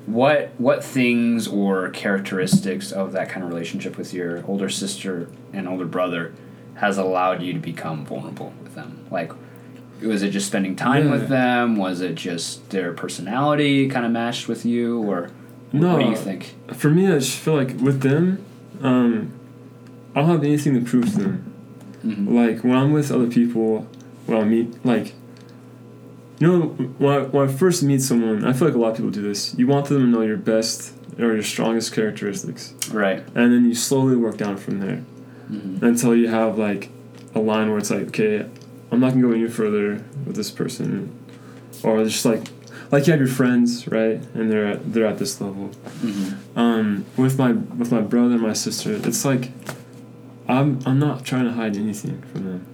[0.06, 5.68] What what things or characteristics of that kind of relationship with your older sister and
[5.68, 6.32] older brother
[6.74, 9.06] has allowed you to become vulnerable with them?
[9.10, 9.32] Like,
[10.02, 11.12] was it just spending time Yeah.
[11.12, 11.76] with them?
[11.76, 15.30] Was it just their personality kind of matched with you, or
[15.72, 15.92] No.
[15.96, 16.56] what do you think?
[16.72, 18.38] For me, I just feel like with them,
[18.82, 19.30] um,
[20.16, 21.51] I don't have anything to prove to them.
[22.02, 23.86] Hmm Like when I'm with other people,
[24.26, 25.14] when I meet, like,
[26.38, 26.60] you know,
[26.98, 29.22] when I, when I first meet someone, I feel like a lot of people do
[29.22, 29.54] this.
[29.56, 33.18] You want them to know your best or your strongest characteristics, Right.
[33.34, 34.96] and then you slowly work down from there.
[35.48, 36.88] Hmm until you have like
[37.34, 38.46] a line where it's like, okay,
[38.90, 41.10] I'm not gonna go any further with this person,
[41.82, 42.42] or just like,
[42.90, 45.66] like you have your friends, right, and they're at, they're at this level.
[46.00, 49.50] Hmm um, with my with my brother and my sister, it's like
[50.48, 52.66] I'm I'm not trying to hide anything from them.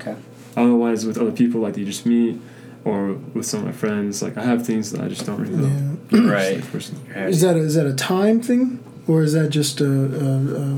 [0.00, 0.16] Okay.
[0.56, 2.40] Otherwise, with other people like you just meet,
[2.84, 5.68] or with some of my friends, like I have things that I just don't reveal.
[5.68, 5.88] Yeah.
[6.30, 6.56] Right.
[6.56, 6.96] Like person.
[7.16, 10.76] Is that a, is that a time thing, or is that just a, a, a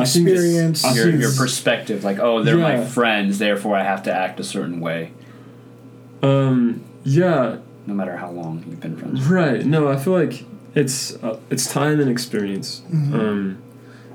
[0.00, 0.84] I think it's- experience?
[0.84, 4.44] I Your, your perspective, like, oh, they're my friends, therefore I have to act a
[4.44, 5.12] certain way,
[6.22, 7.56] Um, yeah,
[7.86, 9.24] no matter how long you've been friends.
[9.26, 9.64] right.
[9.64, 12.82] No, I feel like it's uh, it's time and experience.
[12.92, 13.14] Mhm.
[13.14, 13.58] Um,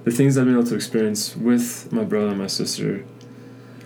[0.10, 3.06] the things I've been able to experience with my brother and my sister.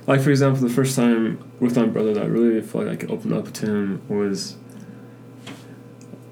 [0.07, 2.95] Like for example, the first time with my brother that I really felt like I
[2.95, 4.55] could open up to him was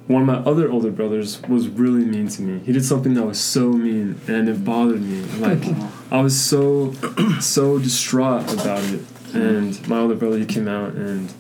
[0.08, 2.60] one of my other older brothers was really mean to me.
[2.66, 5.24] He did something that was so mean and it bothered me.
[5.40, 5.64] Like
[6.12, 6.94] I was so
[7.42, 9.02] so distraught about it.
[9.34, 11.34] And my older brother he came out and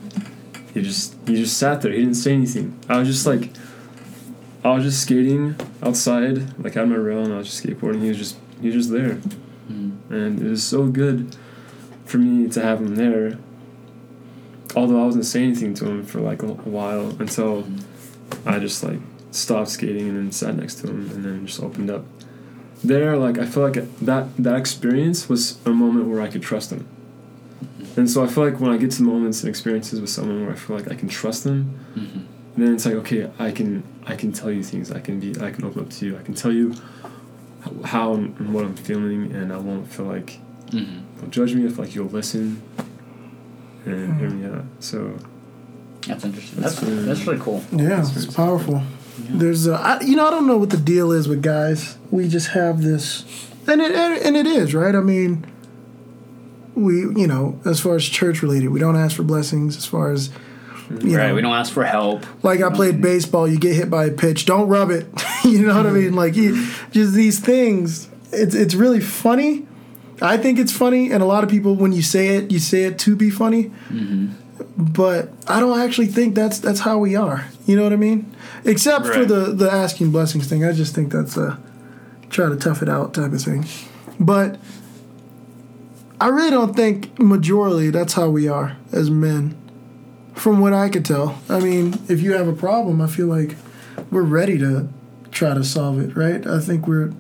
[0.74, 1.92] he just he just sat there.
[1.92, 2.78] He didn't say anything.
[2.90, 3.50] I was just like
[4.64, 8.02] I was just skating outside, like I had my rail and I was just skateboarding.
[8.02, 9.20] He was just he was just there.
[9.72, 9.92] Mhm.
[10.10, 11.36] And it was so good
[12.06, 13.38] for me to have him there.
[14.76, 17.66] Although I wasn't saying anything to him for like a, while until
[18.46, 19.00] I just like
[19.32, 22.06] stopped skating and then sat next to him and then just opened up.
[22.84, 26.72] There, like I feel like that that experience was a moment where I could trust
[26.72, 26.86] him.
[27.98, 30.54] And so I feel like when I get to moments and experiences with someone where
[30.54, 32.20] I feel like I can trust them, Mm-hmm.
[32.58, 34.92] Then it's like okay, I can I can tell you things.
[34.92, 36.18] I can be I can open up to you.
[36.18, 36.74] I can tell you
[37.62, 40.40] how- how and what I'm feeling, and I won't feel like
[40.72, 41.20] Mm-hmm.
[41.20, 41.66] don't judge me.
[41.66, 42.62] if like you'll listen
[43.86, 44.64] and hear me out.
[44.80, 45.18] So
[46.08, 46.62] That's interesting.
[46.62, 47.64] That's That's really- that's really cool.
[47.72, 48.74] Yeah, That's it's very powerful.
[48.76, 49.30] yeah.
[49.34, 51.98] There's, a, I, you know, I don't know what the deal is with guys.
[52.10, 53.26] We just have this,
[53.68, 54.96] and it and it is right.
[54.96, 55.46] I mean,
[56.74, 59.76] we, you know, as far as church related, we don't ask for blessings.
[59.78, 60.34] As far as, you
[60.90, 61.04] right.
[61.04, 62.26] know, We don't ask for help.
[62.44, 65.08] like I played baseball, you get hit by a pitch, don't rub it.
[65.44, 66.16] you know what I mean?
[66.16, 68.10] Like you, just these things.
[68.32, 69.68] It's it's really funny.
[70.22, 72.84] I think it's funny, and a lot of people, when you say it, you say
[72.84, 73.72] it to be funny.
[73.90, 74.28] Mm-hmm.
[74.78, 77.48] But I don't actually think that's that's how we are.
[77.66, 78.34] You know what I mean?
[78.64, 80.64] Except for the the asking blessings thing.
[80.64, 81.60] I just think that's a
[82.30, 83.66] try to tough it out type of thing.
[84.20, 84.60] But
[86.20, 89.58] I really don't think majority that's how we are as men.
[90.42, 91.40] From what I could tell.
[91.48, 93.56] I mean, if you have a problem, I feel like
[94.10, 94.90] we're ready to
[95.30, 96.46] try to solve it, right?
[96.48, 97.14] I think we're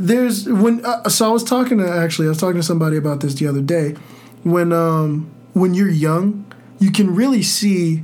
[0.00, 3.20] there's when uh, so I was talking to actually I was talking to somebody about
[3.20, 3.94] this the other day.
[4.42, 6.44] When um when you're young,
[6.78, 8.02] you can really see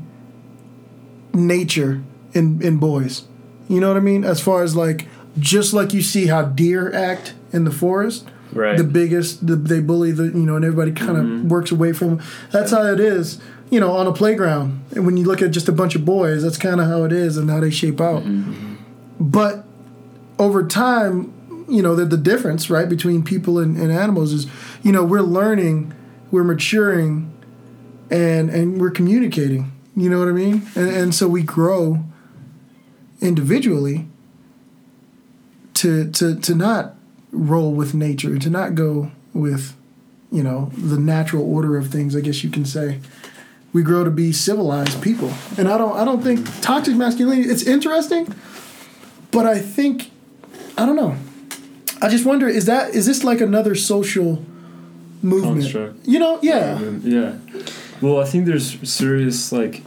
[1.33, 2.03] nature
[2.35, 3.25] in in boys.
[3.69, 4.25] You know what I mean?
[4.25, 8.79] As far as like just like you see how deer act in the forest, Right.
[8.79, 11.49] the biggest the, they bully the you know and everybody kind of mm-hmm.
[11.49, 14.85] works away from that's how it is you know on a playground.
[14.93, 17.13] And when you look at just a bunch of boys that's kind of how it
[17.13, 18.23] is and how they shape out.
[18.23, 18.77] Mm-hmm.
[19.21, 19.65] But
[20.39, 21.33] over time
[21.69, 24.47] you know the, the difference right between people and, and animals is
[24.83, 25.93] you know we're learning
[26.31, 27.33] we're maturing
[28.11, 29.73] and and we're communicating.
[29.97, 30.67] You know what i mean?
[30.75, 32.05] And, and so we grow
[33.21, 34.09] individually
[35.75, 36.96] to to to not
[37.33, 39.77] roll with nature to not go with
[40.33, 43.01] you know the natural order of things i guess you can say.
[43.73, 45.33] We grow to be civilized people.
[45.59, 48.33] And i don't i don't think toxic masculinity it's interesting
[49.31, 50.11] but i think
[50.79, 51.17] i don't know.
[52.01, 54.45] I just wonder is that is this like another social
[55.23, 55.63] movement?
[55.63, 56.07] Construct.
[56.07, 56.81] you know yeah.
[57.03, 57.39] Yeah.
[58.03, 59.83] Well, I think there's serious like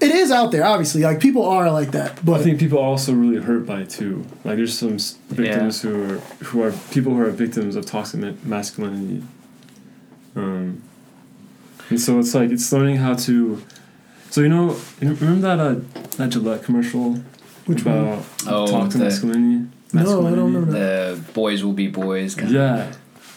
[0.00, 2.84] it is out there obviously like people are like that but I think people are
[2.84, 4.26] also really hurt by it too.
[4.44, 8.20] Like there's some s- victims who are who are people who are victims of toxic
[8.20, 9.22] ma- masculinity.
[10.34, 10.82] Um,
[11.88, 13.62] and so it's like it's learning how to.
[14.30, 15.74] So you know, you remember that uh,
[16.18, 17.14] that Gillette commercial
[17.66, 17.96] Which one?
[17.96, 19.70] about Oh, toxic the- masculinity?
[19.92, 20.42] No, I don't masculinity?
[20.42, 22.34] remember the boys will be boys.
[22.34, 22.92] Kind Yeah,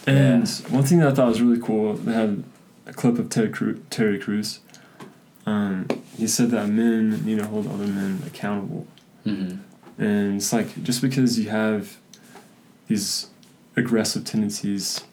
[0.06, 2.42] and one thing that I thought was really cool, they had
[2.86, 4.58] a clip of Terry, Cru- Terry Crews.
[5.46, 8.86] Um, he said that men need to hold other men accountable.
[9.24, 9.56] hmm
[9.98, 11.96] And it's like just because you have
[12.88, 13.28] these
[13.76, 15.04] aggressive tendencies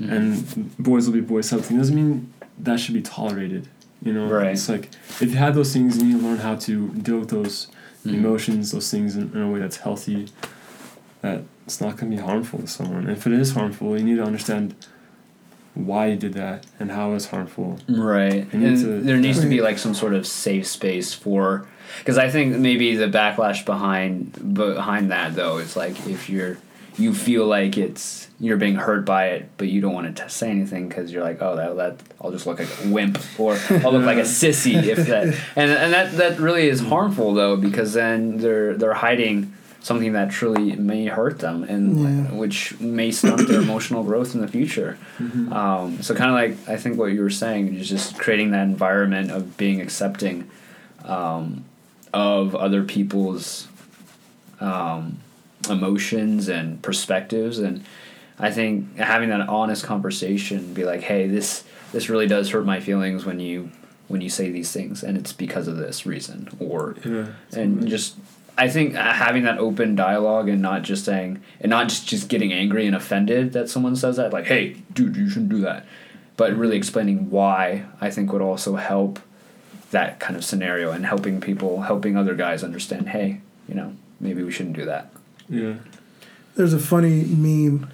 [0.00, 0.12] Mm-hmm.
[0.12, 3.68] and boys will be boys type of thing doesn't mean that should be tolerated.
[4.02, 4.46] You know, Right.
[4.48, 4.88] it's like
[5.20, 7.68] if you have those things, you need to learn how to deal with those
[8.04, 8.14] Mhm.
[8.14, 10.28] emotions, those things in, in a way that's healthy.
[11.20, 13.02] That it's not going to be harmful to someone.
[13.06, 14.74] And if it is harmful, you need to understand
[15.74, 17.78] why you did that and how it's harmful.
[17.88, 18.46] Right.
[18.52, 21.66] And to- there needs to be like some sort of safe space for
[21.98, 26.58] because I think maybe the backlash behind behind that though is like if you're
[26.98, 30.50] you feel like it's you're being hurt by it, but you don't want to say
[30.50, 33.92] anything because you're like, oh, that, that I'll just look like a wimp or I'll
[33.92, 37.94] look like a sissy if that and and that that really is harmful though because
[37.94, 42.32] then they're they're hiding something that truly may hurt them and Yeah.
[42.36, 44.96] which may stunt their emotional growth in the future.
[45.50, 48.62] Um, so kind of like I think what you were saying is just creating that
[48.62, 50.48] environment of being accepting
[51.04, 51.64] um,
[52.14, 53.66] of other people's
[54.60, 55.18] um,
[55.68, 57.82] emotions and perspectives, and
[58.38, 62.80] I think having that honest conversation, be like, hey, this this really does hurt my
[62.80, 63.70] feelings when you
[64.08, 67.26] when you say these things, and it's because of this reason, or Yeah.
[67.52, 68.16] and just
[68.56, 72.28] I think uh, having that open dialogue and not just saying and not just just
[72.28, 75.86] getting angry and offended that someone says that like hey dude you shouldn't do that
[76.36, 79.20] but really explaining why I think would also help
[79.90, 84.42] that kind of scenario and helping people helping other guys understand hey you know maybe
[84.42, 85.10] we shouldn't do that
[85.48, 85.74] Yeah.
[86.54, 87.88] There's a funny meme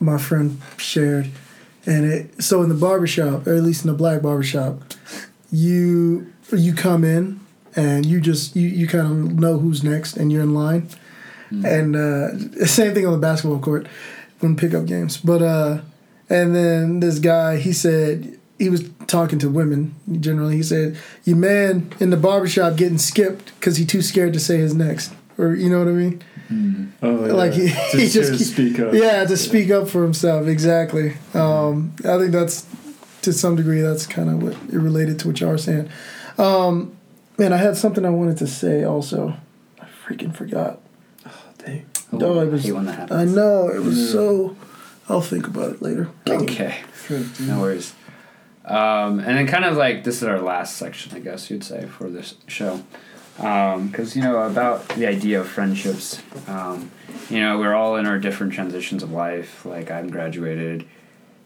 [0.00, 1.30] my friend shared,
[1.86, 4.82] and it so in the barbershop, or at least in the black barbershop,
[5.52, 7.38] you you come in
[7.76, 10.88] and you just you, you kind of know who's next and you're in line,
[11.50, 13.86] and uh, same thing on the basketball court
[14.40, 15.16] when pickup games.
[15.16, 15.80] But uh,
[16.28, 20.56] and then this guy he said he was talking to women generally.
[20.56, 24.58] He said, "Your man in the barbershop getting skipped because he too scared to say
[24.58, 26.22] his next," or you know what I mean.
[27.02, 27.32] Oh, yeah.
[27.32, 28.92] Like, he- to, he just to speak up.
[28.92, 30.46] Yeah, to speak up for himself.
[30.46, 31.14] Exactly.
[31.32, 32.66] Um, I think that's
[33.22, 35.88] to some degree that's kind of what it related to what y'all were saying.
[36.38, 36.94] Um,
[37.38, 39.34] man, I had something I wanted to say also.
[39.80, 40.80] I freaking forgot.
[41.26, 41.86] Oh, dang.
[42.12, 44.12] No, it I was- hate when that I know it was Yeah.
[44.12, 44.56] so.
[45.08, 46.08] I'll think about it later.
[46.28, 46.76] Okay,
[47.40, 47.92] no worries.
[48.64, 51.86] Um, and then kind of like this is our last section, I guess you'd say,
[51.86, 52.80] for this show.
[53.36, 56.90] Because, you know, about the idea of friendships, um,
[57.28, 59.64] you know, we're all in our different transitions of life.
[59.66, 60.84] Like, I'm graduated,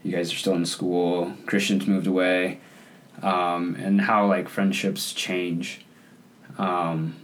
[0.03, 2.59] you guys are still in school, Kristian's moved away,
[3.23, 5.85] um, and how, like, friendships change.
[6.59, 7.17] Um,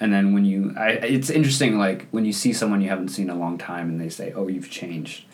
[0.00, 3.30] and then when you, I, it's interesting, like, when you see someone you haven't seen
[3.30, 5.24] in a long time and they say, oh, you've changed.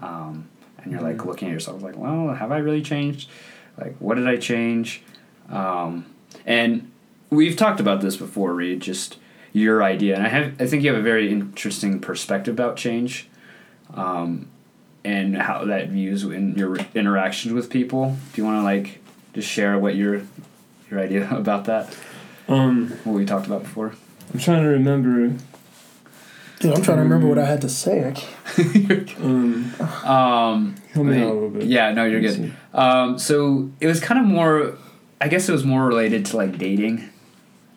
[0.00, 0.48] Um,
[0.82, 3.28] and you're like looking at yourself like, well, have I really changed?
[3.78, 5.02] Like, what did I change?
[5.50, 6.06] Um,
[6.46, 6.90] and
[7.28, 8.80] we've talked about this before, Reed.
[8.80, 9.18] Just
[9.52, 13.28] your idea, and I have, I think you have a very interesting perspective about change,
[13.94, 14.48] um,
[15.02, 18.16] and how that views in your interactions with people.
[18.32, 19.00] Do you want to like
[19.36, 20.22] just share what your
[20.90, 21.94] your idea about that?
[22.48, 23.92] Um, What we talked about before.
[24.32, 25.36] I'm trying to remember.
[26.58, 28.08] Dude, I'm trying to remember what I had to say.
[28.08, 29.20] I can't.
[29.20, 29.72] Um,
[30.04, 31.64] Um, help me a little bit.
[31.64, 32.52] Yeah, no, you're good.
[32.72, 34.76] Um, so it was kind of more.
[35.20, 37.08] I guess it was more related to like dating.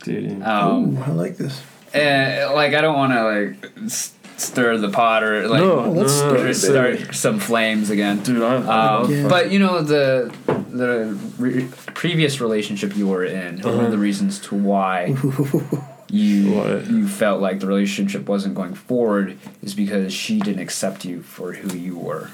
[0.03, 0.43] Dating.
[0.43, 1.61] Um, Ooh, I like this.
[1.93, 6.19] and, like I don't want to like s- stir the pot or like no, let's
[6.21, 6.53] no, no, start no, it.
[6.97, 8.21] start some flames again.
[8.23, 9.27] Dude, I, I Um, Yeah.
[9.27, 10.31] But you know the
[10.71, 13.61] the re- previous relationship you were in.
[13.61, 13.85] One Uh-huh.
[13.85, 15.15] of the reasons to why
[16.09, 16.87] you What?
[16.89, 21.53] you felt like the relationship wasn't going forward is because she didn't accept you for
[21.53, 22.29] who you were.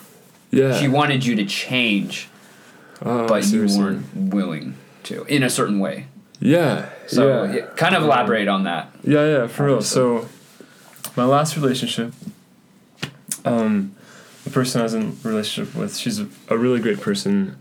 [0.51, 0.77] yeah.
[0.79, 2.29] She wanted you to change,
[3.01, 5.93] Oh, I but you weren't willing to in a certain way.
[5.95, 6.53] saying.
[6.53, 6.89] Yeah.
[7.07, 7.53] So yeah.
[7.55, 8.89] yeah, kind of elaborate on that.
[9.03, 9.81] Yeah, yeah, for real.
[9.81, 10.27] So,
[11.15, 12.13] my last relationship,
[13.43, 13.95] um,
[14.43, 17.57] the person I was in relationship with, she's a, a really great person.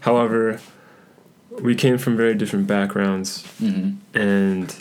[0.00, 0.60] However,
[1.50, 4.74] we came from very different backgrounds, hmm and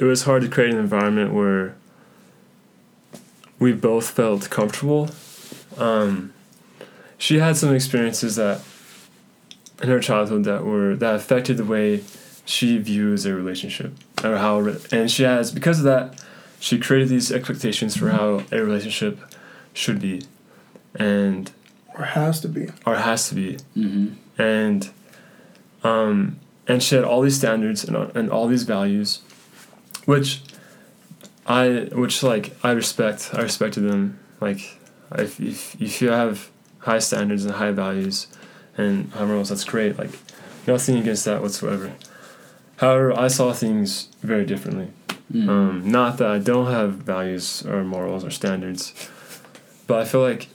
[0.00, 1.74] it was hard to create an environment where
[3.58, 5.10] we both felt comfortable.
[5.76, 6.32] Um,
[7.16, 8.60] she had some experiences that
[9.82, 12.02] in her childhood that were that affected the way
[12.44, 13.92] she views a relationship
[14.24, 14.58] or how
[14.90, 16.20] and she has because of that
[16.60, 19.18] she created these expectations for how a relationship
[19.72, 20.22] should be.
[20.94, 21.50] And
[21.96, 22.68] Or has to be.
[22.86, 23.58] or has to be.
[23.74, 24.88] Hmm and
[25.82, 29.20] um, and she had all these standards and, and all these values
[30.04, 30.40] which
[31.46, 33.30] i which like i respect.
[33.32, 34.18] I respected them.
[34.40, 34.78] Like
[35.16, 38.28] if, if, if you have high standards and high values
[38.76, 39.98] and however else that's great.
[39.98, 40.10] Like
[40.66, 41.92] nothing against that whatsoever.
[42.76, 44.88] However i saw things very differently
[45.32, 45.48] Mm.
[45.48, 48.94] um, not that I don't have values or morals or standards,
[49.86, 50.48] but I feel like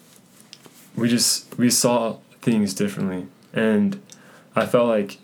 [0.96, 4.02] we just we saw things differently, and
[4.56, 5.20] I felt like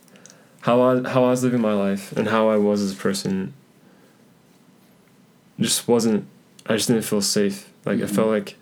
[0.62, 3.54] how I how I was living my life and how I was as a person
[5.60, 6.28] just wasn't.
[6.68, 7.70] I just didn't feel safe.
[7.86, 8.10] Like I Mhm.
[8.16, 8.56] felt like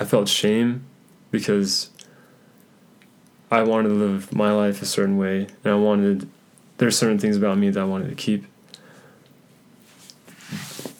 [0.00, 0.82] I felt shame
[1.30, 1.90] because
[3.52, 6.28] I wanted to live my life a certain way, and I wanted
[6.78, 8.46] there's certain things about me that I wanted to keep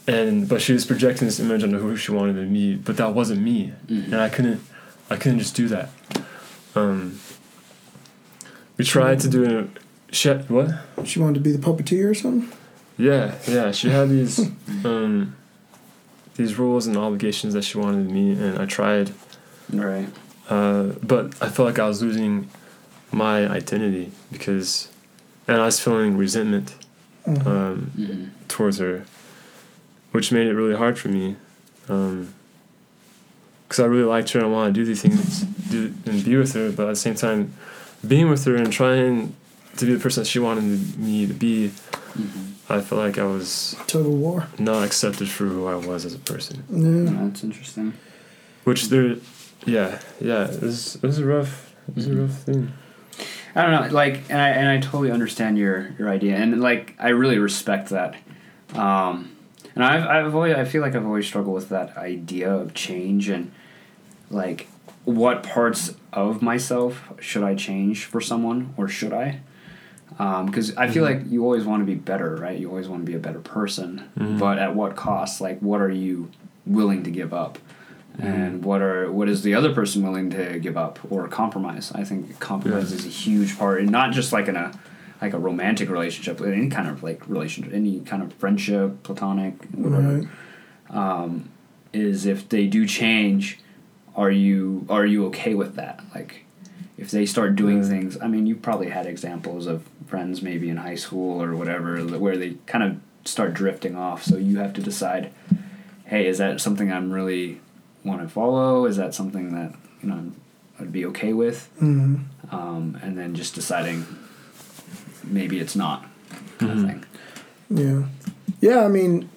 [0.07, 3.15] and but she was projecting this image onto who she wanted to be, but that
[3.15, 4.05] wasn't me, Mhm.
[4.07, 4.61] and I couldn't,
[5.11, 5.91] I couldn't just do that.
[6.75, 7.19] Um,
[8.77, 9.69] we tried to do it.
[10.11, 10.69] She had, what?
[11.05, 12.51] She wanted to be the puppeteer or something.
[12.99, 13.73] Yeah, yeah.
[13.73, 14.39] She had these,
[14.85, 15.35] um,
[16.35, 19.13] these rules and obligations that she wanted of me, and I tried,
[19.71, 20.09] Right.
[20.49, 22.49] uh, but I felt like I was losing
[23.13, 24.89] my identity because,
[25.47, 26.75] and I was feeling resentment
[27.27, 27.47] Mhm.
[27.47, 29.05] um, hmm towards her,
[30.13, 31.37] which made it really hard for me.
[31.83, 32.29] Because
[33.81, 36.53] I really liked her and I wanted to do these things do, and be with
[36.55, 37.53] her, but at the same time,
[38.07, 39.35] being with her and trying
[39.77, 43.25] to be the person that she wanted me to be, hmm I felt like I
[43.25, 44.47] was total war.
[44.59, 46.65] not accepted for who I was as a person.
[46.71, 47.25] Yeah.
[47.27, 47.93] That's interesting.
[48.65, 49.17] Which there,
[49.67, 52.73] yeah, yeah, it was, it was a rough, it was a rough thing.
[53.55, 56.95] I don't know, like, and I and I totally understand your your idea, and like
[56.99, 58.15] I really respect that.
[58.75, 59.32] Um,
[59.75, 63.29] and I've I've always I feel like I've always struggled with that idea of change
[63.29, 63.53] and
[64.31, 64.69] like
[65.05, 69.41] what parts of myself should I change for someone or should I?
[70.19, 71.23] Um, because I feel mm-hmm.
[71.23, 72.59] like you always want to be better, right?
[72.59, 74.39] You always want to be a better person, Mhm.
[74.39, 75.41] but at what cost?
[75.41, 76.31] Like, what are you
[76.67, 77.59] willing to give up?
[78.19, 78.27] Mm-hmm.
[78.27, 82.05] and what are what is the other person willing to give up or compromise i
[82.05, 82.99] think compromise Yeah.
[82.99, 84.71] is a huge part and not just like in a
[85.23, 90.19] like a romantic relationship any kind of like relationship any kind of friendship platonic whatever
[90.19, 90.29] Right.
[90.91, 91.49] um,
[91.95, 93.59] is if they do change,
[94.17, 96.01] are you are you okay with that?
[96.15, 96.45] Like,
[96.99, 97.89] if they start doing Yeah.
[97.89, 101.99] things, I mean, you probably had examples of friends maybe in high school or whatever
[102.19, 104.25] where they kind of start drifting off.
[104.25, 105.33] So you have to decide,
[106.07, 107.61] hey, is that something I'm really
[108.05, 108.87] want to follow?
[108.87, 110.33] Is that something that you know
[110.81, 111.69] I'd be okay with?
[111.79, 112.17] hmm
[112.51, 114.07] Um, and then just deciding
[115.25, 116.05] maybe it's not
[116.59, 116.77] kind Mhm.
[116.85, 117.05] of thing.
[117.71, 118.03] Yeah.
[118.61, 119.29] Yeah, I mean,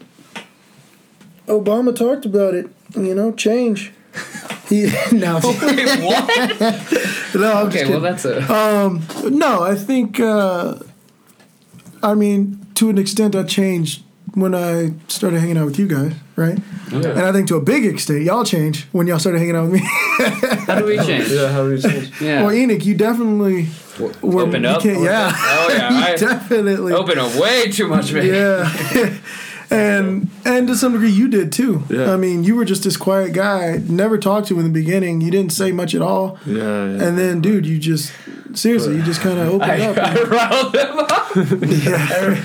[1.48, 3.92] Obama talked about it, you know, change.
[4.70, 6.28] He, no, Wait, what?
[7.36, 10.80] no, I'm just okay, well that's a Um, no, I think, uh,
[12.02, 14.02] I mean, to an extent, I changed
[14.36, 16.60] when I started hanging out with you guys, right?
[16.92, 17.10] Yeah.
[17.10, 19.74] And I think to a big extent, y'all changed when y'all started hanging out with
[19.82, 19.88] me.
[20.68, 21.30] how do we change?
[21.30, 22.22] Yeah, how do we change?
[22.22, 23.68] Yeah, Well, Enoch, you definitely
[24.22, 24.42] were.
[24.44, 24.82] opened up.
[24.82, 25.32] can't- yeah.
[25.34, 26.94] Oh yeah, You I definitely.
[26.94, 28.26] opened up way too much, man.
[28.26, 29.18] Yeah.
[29.72, 31.84] and and to some degree you did too.
[31.90, 32.14] Yeah.
[32.14, 35.22] I mean, you were just this quiet guy, never talked to in the beginning.
[35.22, 36.38] You didn't say much at all.
[36.46, 37.04] Yeah, yeah.
[37.08, 38.12] And then dude, you just
[38.54, 39.98] seriously, you just kind of opened I, up.
[39.98, 41.25] I riled him up.
[41.36, 42.42] Yeah.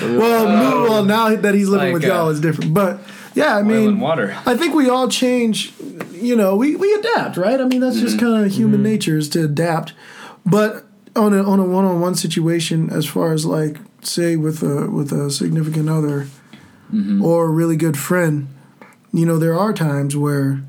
[0.02, 2.74] well, no, well, now that he's living like, with y'all uh, is different.
[2.74, 3.00] But
[3.34, 4.36] yeah, I mean, water.
[4.46, 5.72] I think we all change.
[6.12, 7.60] You know, we, we adapt, right?
[7.60, 8.26] I mean, that's just mm-hmm.
[8.26, 8.60] kind of mm-hmm.
[8.60, 9.92] human nature is to adapt.
[10.46, 10.84] But
[11.16, 14.90] on a on a one on one situation, as far as like say with a
[14.90, 16.28] with a significant other
[16.92, 17.24] mm-hmm.
[17.24, 18.48] or a really good friend,
[19.12, 20.62] you know, there are times where,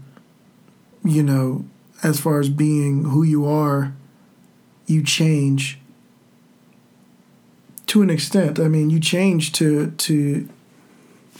[1.03, 1.65] you know,
[2.03, 3.93] as far as being who you are,
[4.85, 5.79] you change
[7.87, 8.59] to an extent.
[8.59, 10.47] I mean, you change to to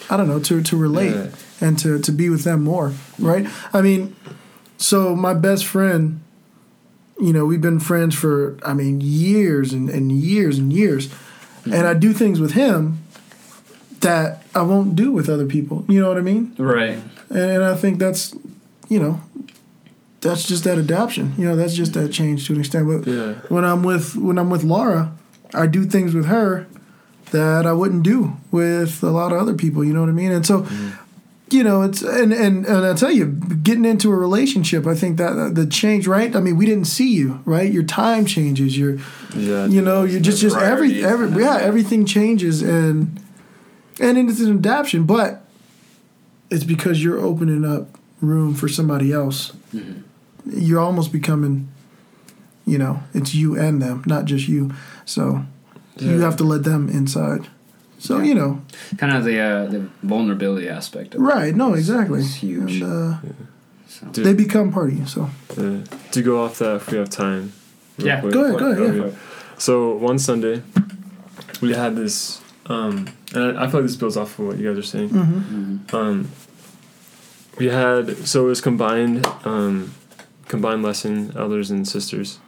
[0.10, 1.28] I don't know to to relate Yeah.
[1.62, 3.48] and to to be with them more, right?
[3.74, 4.16] I mean,
[4.78, 6.20] so my best friend,
[7.20, 11.06] you know, we've been friends for I mean years and, and years and years,
[11.64, 11.88] and mm-hmm.
[11.88, 13.00] I do things with him
[14.02, 15.84] that I won't do with other people.
[15.88, 16.54] You know what I mean?
[16.60, 17.00] Right.
[17.30, 18.36] And, and I think that's,
[18.88, 19.20] you know,
[20.22, 21.34] that's just that adaptation.
[21.38, 22.88] You know, that's just that change to an extent.
[22.88, 23.34] But Yeah.
[23.50, 25.12] when I'm with when I'm with Laura,
[25.56, 26.68] I do things with her
[27.32, 29.84] that I wouldn't do with a lot of other people.
[29.84, 30.32] You know what I mean?
[30.32, 30.90] And so, mm-hmm.
[31.50, 35.18] you know, it's and and and I tell you, getting into a relationship, I think
[35.18, 36.36] that the change, right?
[36.36, 37.72] I mean, we didn't see you, right?
[37.72, 38.78] Your time changes.
[38.78, 38.98] Your
[39.36, 39.66] Yeah.
[39.66, 43.20] you know, you're just just every every yeah, everything changes and
[44.00, 45.42] and it's an adaptation, but
[46.50, 49.52] it's because you're opening up room for somebody else.
[49.74, 50.02] Mm-hmm.
[50.46, 51.70] You're almost becoming,
[52.66, 54.72] you know, it's you and them, not just you.
[55.06, 55.46] So
[55.98, 57.48] you have to let them inside.
[58.00, 58.62] So you know,
[58.98, 61.24] Kind of the uh, the vulnerability aspect of it.
[61.24, 61.56] right?
[61.56, 62.20] No, exactly.
[62.20, 62.82] It's huge.
[62.82, 63.18] And, uh,
[63.88, 64.06] So.
[64.24, 65.06] They become part of you.
[65.06, 65.84] So Yeah.
[66.12, 67.54] To go off that, if we have time.
[67.98, 68.20] Yeah.
[68.20, 68.34] quick.
[68.34, 69.20] Go ahead, go ahead, yeah.
[69.58, 70.62] So one Sunday,
[71.62, 74.68] we had this, um, and I, I feel like this builds off of what you
[74.68, 75.10] guys are saying.
[75.10, 75.96] Mm-hmm.
[75.96, 76.28] Um,
[77.58, 79.94] we had so it was combined, um,
[80.50, 82.40] combined lesson, elders and sisters,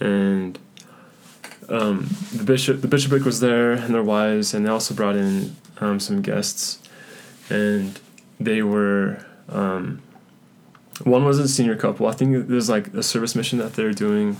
[0.00, 0.58] and
[1.68, 5.56] um, the bishop, the bishopric was there and their wives, and they also brought in
[5.78, 6.78] um, some guests,
[7.50, 7.98] and
[8.40, 9.24] they were.
[9.48, 10.02] Um,
[11.04, 12.08] one was a senior couple.
[12.08, 14.36] I think there's like a service mission that they're doing,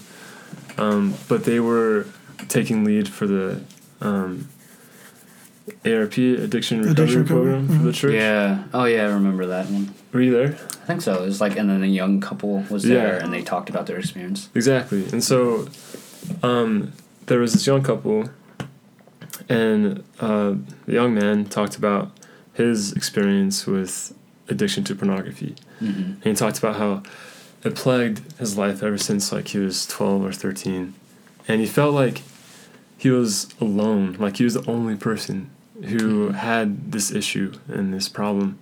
[0.76, 2.06] um, but they were
[2.48, 3.60] taking lead for the
[4.00, 4.48] um,
[5.84, 7.94] ARP Addiction Recovery Addiction Recovery, Program for the mhm.
[7.94, 8.14] church.
[8.14, 8.64] Yeah.
[8.72, 9.94] Oh yeah, I remember that one.
[10.12, 10.52] Were you there?
[10.52, 11.22] I think so.
[11.22, 13.24] It was like, and then a young couple was there, Yeah.
[13.24, 14.48] and they talked about their experience.
[14.54, 15.06] Exactly.
[15.12, 15.68] And so
[16.42, 16.92] um,
[17.26, 18.30] there was this young couple,
[19.48, 20.54] and uh,
[20.86, 22.10] the young man talked about
[22.54, 24.14] his experience with
[24.48, 25.54] addiction to pornography.
[25.80, 26.02] Mm-hmm.
[26.02, 27.02] And he talked about how
[27.64, 30.94] it plagued his life ever since like he was 12 or 13.
[31.46, 32.22] And he felt like
[32.96, 35.50] he was alone, like he was the only person
[35.84, 38.58] who had this issue and this problem.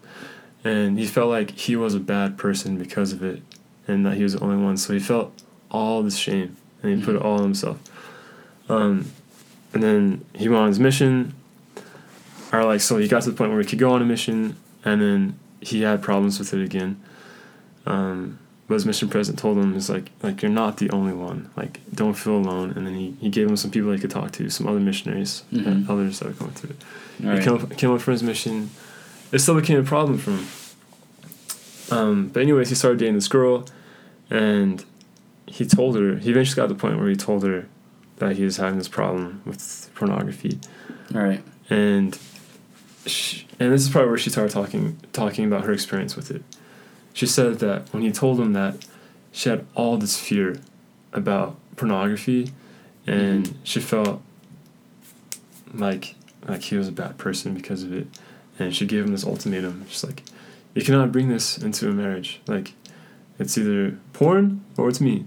[0.64, 3.42] And he felt like he was a bad person because of it
[3.86, 4.76] and that he was the only one.
[4.76, 5.32] So he felt
[5.70, 7.78] all this shame and he put it all on himself.
[8.68, 9.10] Um,
[9.72, 11.34] and then he went on his mission.
[12.52, 14.56] Or like so he got to the point where he could go on a mission
[14.84, 17.00] and then he had problems with it again.
[17.86, 21.50] Um, but his mission president told him, "Is like, like you're not the only one.
[21.56, 24.32] Like, don't feel alone." And then he, he gave him some people he could talk
[24.32, 26.84] to, some other missionaries, uh, others that were going through it.
[27.24, 27.42] All He right.
[27.44, 28.70] came up, came up from his mission.
[29.32, 30.46] It still became a problem for him.
[31.90, 33.64] Um, but anyways, he started dating this girl,
[34.30, 34.84] and
[35.46, 36.16] he told her.
[36.16, 37.66] He eventually got to the point where he told her
[38.18, 40.58] that he was having this problem with pornography,
[41.14, 41.42] All right.
[41.70, 42.18] and
[43.04, 46.42] she, and this is probably where she started talking talking about her experience with it.
[47.16, 48.84] She said that when he told him that,
[49.32, 50.60] she had all this fear
[51.14, 52.52] about pornography,
[53.06, 54.20] and she felt
[55.72, 56.14] like
[56.46, 58.06] like he was a bad person because of it,
[58.58, 59.86] and she gave him this ultimatum.
[59.88, 60.24] She's like,
[60.74, 62.40] "You cannot bring this into a marriage.
[62.46, 62.74] Like,
[63.38, 65.26] it's either porn or it's me.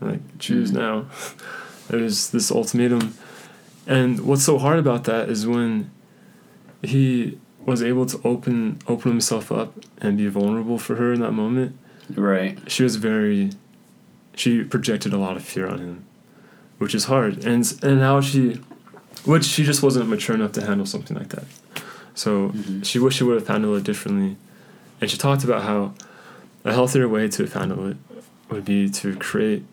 [0.00, 0.74] Like, choose Mm.
[0.76, 1.04] now."
[1.88, 3.12] There's this ultimatum,
[3.86, 5.90] and what's so hard about that is when
[6.82, 11.32] he was able to open open himself up and be vulnerable for her in that
[11.32, 11.76] moment.
[12.14, 12.58] Right.
[12.70, 13.50] She was very,
[14.34, 16.04] she projected a lot of fear on him,
[16.78, 18.60] which is hard, and and how she,
[19.24, 21.44] which she just wasn't mature enough to handle something like that.
[22.14, 22.84] So Mhm.
[22.84, 24.36] she wished she would have handled it differently,
[25.00, 25.92] and she talked about how
[26.64, 27.96] a healthier way to handle it
[28.50, 29.64] would be to create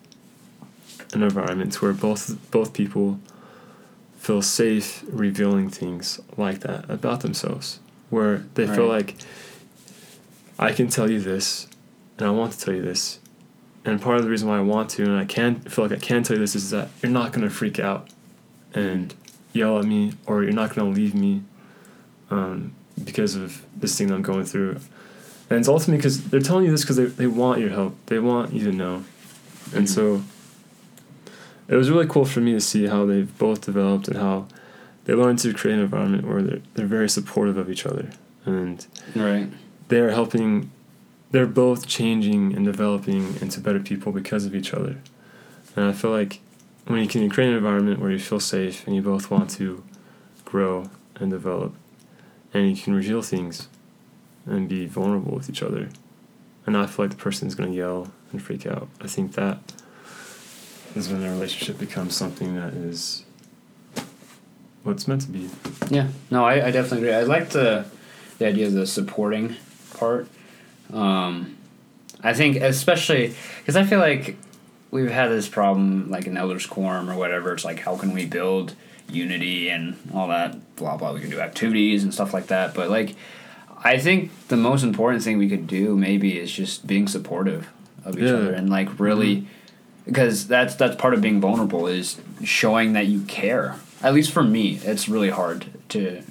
[1.14, 3.20] an environment where both both people
[4.18, 7.80] feel safe revealing things like that about themselves,
[8.14, 9.16] where they feel like
[10.60, 11.68] I can tell you this,
[12.18, 13.20] and I want to tell you this,
[13.86, 16.00] and part of the reason why I want to and I can feel like I
[16.00, 18.10] can tell you this is that you're not gonna freak out
[18.74, 19.14] and
[19.52, 21.42] yell at me, or you're not gonna leave me
[22.30, 24.80] um, because of this thing that I'm going through.
[25.50, 27.96] And it's ultimately because they're telling you this because they, they want your help.
[28.08, 29.04] They want you to know.
[29.76, 29.90] And Mhm.
[29.90, 30.24] so
[31.68, 34.48] it was really cool for me to see how they've both developed and how
[35.06, 38.10] they learn to create an environment where they're, they're very supportive of each other.
[38.46, 38.86] And
[39.16, 39.50] Right.
[39.90, 40.72] they're helping,
[41.32, 44.98] they're both changing and developing into better people because of each other.
[45.76, 46.40] And I feel like
[46.86, 49.84] when you can create an environment where you feel safe and you both want to
[50.46, 51.74] grow and develop,
[52.54, 53.68] and you can reveal things
[54.46, 55.90] and be vulnerable with each other,
[56.66, 58.88] and not feel like the person's going to yell and freak out.
[59.02, 59.60] I think that
[60.96, 63.24] is when the relationship becomes something that is
[64.84, 65.50] what it's meant to be.
[65.90, 66.08] Yeah.
[66.30, 67.14] No, I, I definitely agree.
[67.14, 67.86] I like the
[68.40, 69.56] the idea of the supporting
[69.98, 70.28] part.
[70.92, 71.58] Um,
[72.22, 74.38] I think especially because I feel like
[74.92, 77.54] we've had this problem like in elders quorum or whatever.
[77.54, 78.76] It's like how can we build
[79.10, 81.14] unity and all that blah blah.
[81.14, 83.16] We can do activities and stuff like that, but like
[83.86, 87.70] I think the most important thing we could do maybe is just being supportive
[88.06, 88.34] of each Yeah.
[88.36, 89.48] other and like really
[90.06, 93.76] because that's that's part of being vulnerable is showing that you care.
[94.04, 96.22] At least for me, it's really hard to.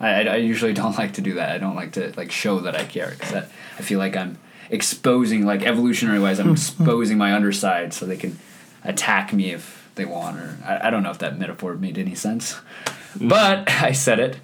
[0.00, 1.50] I, I, I usually don't like to do that.
[1.50, 4.38] I don't like to like show that I care because I feel like I'm
[4.70, 8.38] exposing like evolutionary wise I'm exposing my underside so they can
[8.84, 12.14] attack me if they want or I, I don't know if that metaphor made any
[12.14, 12.58] sense,
[13.20, 14.38] but I said it.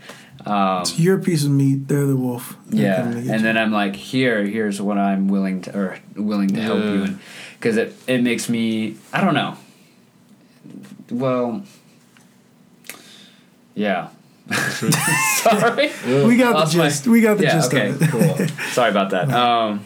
[0.47, 1.89] Um, It's your piece of meat.
[1.89, 2.57] They're the wolf.
[2.67, 5.77] They're yeah, coming to get and then I'm like, here, here's what I'm willing to,
[5.77, 7.19] or willing to help you, and
[7.55, 9.57] because it it makes me, I don't know.
[11.11, 11.65] Well,
[13.79, 14.09] yeah.
[15.43, 15.91] Sorry.
[16.27, 17.07] we got the Lost my- gist.
[17.07, 17.53] we got the yeah.
[17.55, 17.89] gist Okay.
[17.91, 18.11] of it.
[18.11, 18.47] cool.
[18.73, 19.31] Sorry about that.
[19.31, 19.81] Um,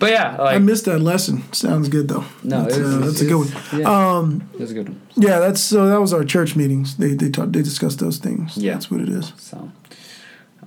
[0.00, 1.50] but yeah, I missed that lesson.
[1.52, 2.24] Sounds good though.
[2.42, 3.80] no, that's, it was, uh, that's a good one.
[3.80, 5.00] Yeah, Um, it was a good one.
[5.16, 5.86] yeah, that's so.
[5.86, 6.96] That was our church meetings.
[6.96, 8.56] They they taught, they discussed those things.
[8.56, 8.72] Yeah.
[8.74, 9.32] that's what it is.
[9.38, 9.70] So,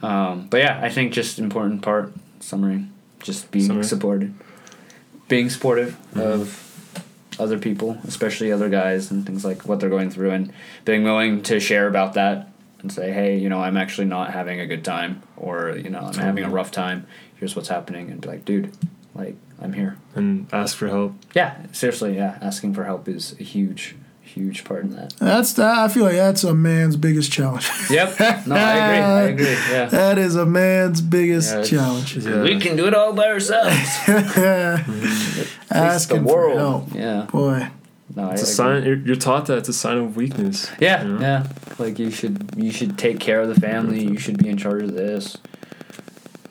[0.01, 2.86] um, but yeah, I think just important part summary,
[3.22, 3.84] just being Summary.
[3.84, 4.34] supported,
[5.28, 6.22] being supportive Mhm.
[6.22, 6.66] of
[7.40, 10.54] other people, especially other guys and things like what they're going through, and
[10.86, 12.50] being willing to share about that
[12.82, 16.00] and say, hey, you know, I'm actually not having a good time, or you know,
[16.00, 17.08] I'm having a rough time.
[17.36, 18.72] Here's what's happening, and be like, dude,
[19.16, 19.98] like I'm here.
[20.16, 21.16] And ask for help.
[21.34, 23.96] Yeah, seriously, yeah, asking for help is a huge,
[24.38, 25.14] huge part in that.
[25.20, 25.78] That's that.
[25.80, 27.70] I feel like that's a man's biggest challenge.
[27.90, 28.20] Yep.
[28.48, 29.00] No, I agree.
[29.04, 29.46] I agree.
[29.72, 29.86] Yeah.
[29.86, 32.18] that is a man's biggest Yeah, challenge.
[32.18, 32.42] Yeah.
[32.42, 33.76] We can do it all by ourselves.
[34.08, 35.42] Mm-hmm.
[35.42, 36.58] Face Asking the for world.
[36.60, 37.26] help, Yeah.
[37.32, 37.68] boy.
[38.16, 38.76] No, It's a I sign.
[38.78, 38.88] agree.
[38.90, 40.72] You're, you're taught that it's a sign of weakness.
[40.80, 41.20] Yeah, you know?
[41.20, 41.48] yeah.
[41.78, 44.02] Like you should, you should take care of the family.
[44.04, 45.38] You should be in charge of this.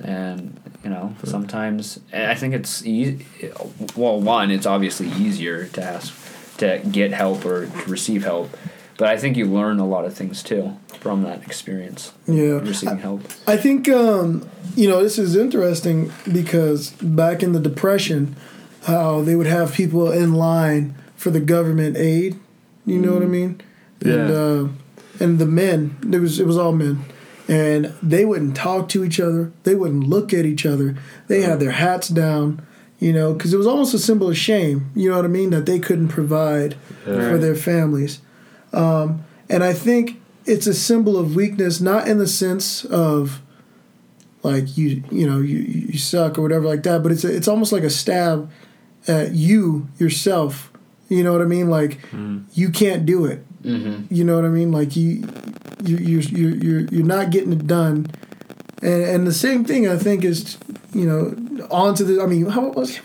[0.04, 3.26] And you know, sometimes I think it's easy.
[3.96, 6.12] Well, one, it's obviously easier to ask
[6.58, 8.56] to get help or to receive help,
[8.98, 12.58] but I think you learn a lot of things too from that experience Yeah.
[12.60, 13.22] receiving help.
[13.46, 18.36] I think um, you know this is interesting because back in the depression,
[18.84, 22.36] how they would have people in line for the government aid.
[22.84, 23.60] You know what I mean?
[24.00, 24.36] And Yeah.
[24.36, 24.68] uh,
[25.18, 27.04] and the men, it was it was all men,
[27.48, 29.50] and they wouldn't talk to each other.
[29.64, 30.94] They wouldn't look at each other.
[31.28, 32.62] They had their hats down.
[32.98, 34.90] You know, because it was almost a symbol of shame.
[34.94, 35.50] You know what I mean?
[35.50, 36.76] That they couldn't provide
[37.06, 37.28] Yeah.
[37.30, 38.20] for their families.
[38.72, 43.40] Um, and I think it's a symbol of weakness, not in the sense of
[44.42, 47.48] like you you know you you suck or whatever like that, but it's a, it's
[47.48, 48.50] almost like a stab
[49.08, 50.72] at you yourself.
[51.08, 51.68] You know what I mean?
[51.68, 52.44] Like Mm.
[52.54, 53.44] you can't do it.
[53.62, 54.14] Mm-hmm.
[54.14, 54.72] You know what I mean?
[54.72, 55.26] Like you
[55.84, 58.06] you you you you're you're not getting it done.
[58.86, 60.56] And and the same thing I think is
[60.94, 61.20] you know
[61.70, 63.00] onto the I mean how was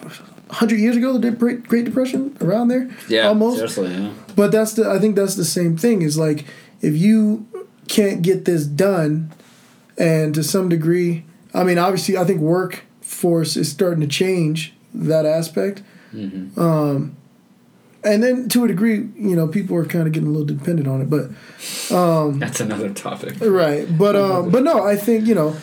[0.50, 3.90] hundred years ago the Great Great Depression around there Yeah, almost seriously.
[3.94, 4.12] Yeah.
[4.36, 6.46] but that's the I think that's the same thing is like
[6.82, 7.46] if you
[7.88, 9.32] can't get this done
[9.98, 11.24] and to some degree,
[11.54, 15.84] I mean, obviously, I think workforce is starting to change that aspect.
[16.14, 16.58] Mhm.
[16.58, 17.16] Um,
[18.04, 20.88] and then to a degree, you know, people are kind of getting a little dependent
[20.88, 21.30] on it, but
[21.96, 23.36] um, That's another topic.
[23.42, 23.86] right.
[23.98, 25.56] But um, but no, I think you know,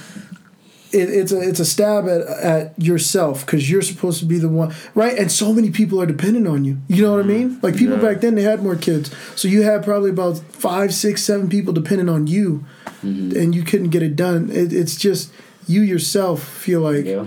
[0.92, 4.48] it, it's a it's a stab at at yourself because you're supposed to be the
[4.48, 5.18] one, right?
[5.18, 6.78] And so many people are dependent on you.
[6.88, 7.58] You know what I mean?
[7.62, 8.02] Like people Yeah.
[8.02, 11.72] back then, they had more kids, so you had probably about five, six, seven people
[11.72, 12.64] depending on you,
[13.02, 14.50] and you couldn't get it done.
[14.50, 15.30] It, it's just
[15.66, 17.26] you yourself feel like Yeah.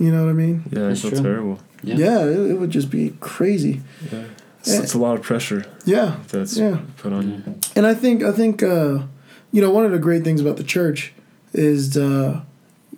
[0.00, 0.64] you know what I mean?
[0.72, 1.22] Yeah, That's it's true.
[1.22, 1.58] terrible.
[1.82, 1.96] Yeah.
[1.96, 3.80] Yeah, it, it would just be crazy.
[4.12, 4.24] Yeah.
[4.60, 6.80] It's, it's a lot of pressure Yeah, that's Yeah.
[6.96, 7.54] put on you.
[7.76, 9.00] and I think I think uh,
[9.52, 11.12] you know one of the great things about the church
[11.52, 12.40] is uh,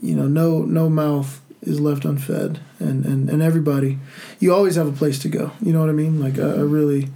[0.03, 3.99] you know no no mouth is left unfed, and and and everybody,
[4.41, 5.53] you always have a place to go.
[5.61, 6.19] You know what I mean?
[6.19, 7.09] Like I, I really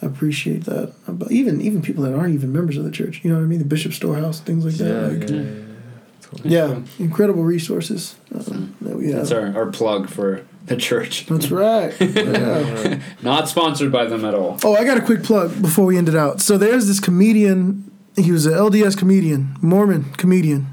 [0.00, 0.94] appreciate that.
[1.06, 3.20] About even even people that aren't even members of the church.
[3.22, 3.58] You know what I mean?
[3.58, 5.20] The Bishop Storehouse, things like Yeah, that.
[5.20, 6.68] Like, yeah, yeah, yeah.
[6.78, 9.16] yeah, incredible resources um, that we have.
[9.28, 11.26] That's our, our plug for the church.
[11.26, 11.92] That's right.
[12.00, 13.00] Yeah.
[13.22, 14.58] Not sponsored by them at all.
[14.64, 16.40] Oh, I got a quick plug before we end it out.
[16.40, 17.90] So there's this comedian.
[18.16, 20.66] He was an LDS comedian, Mormon comedian,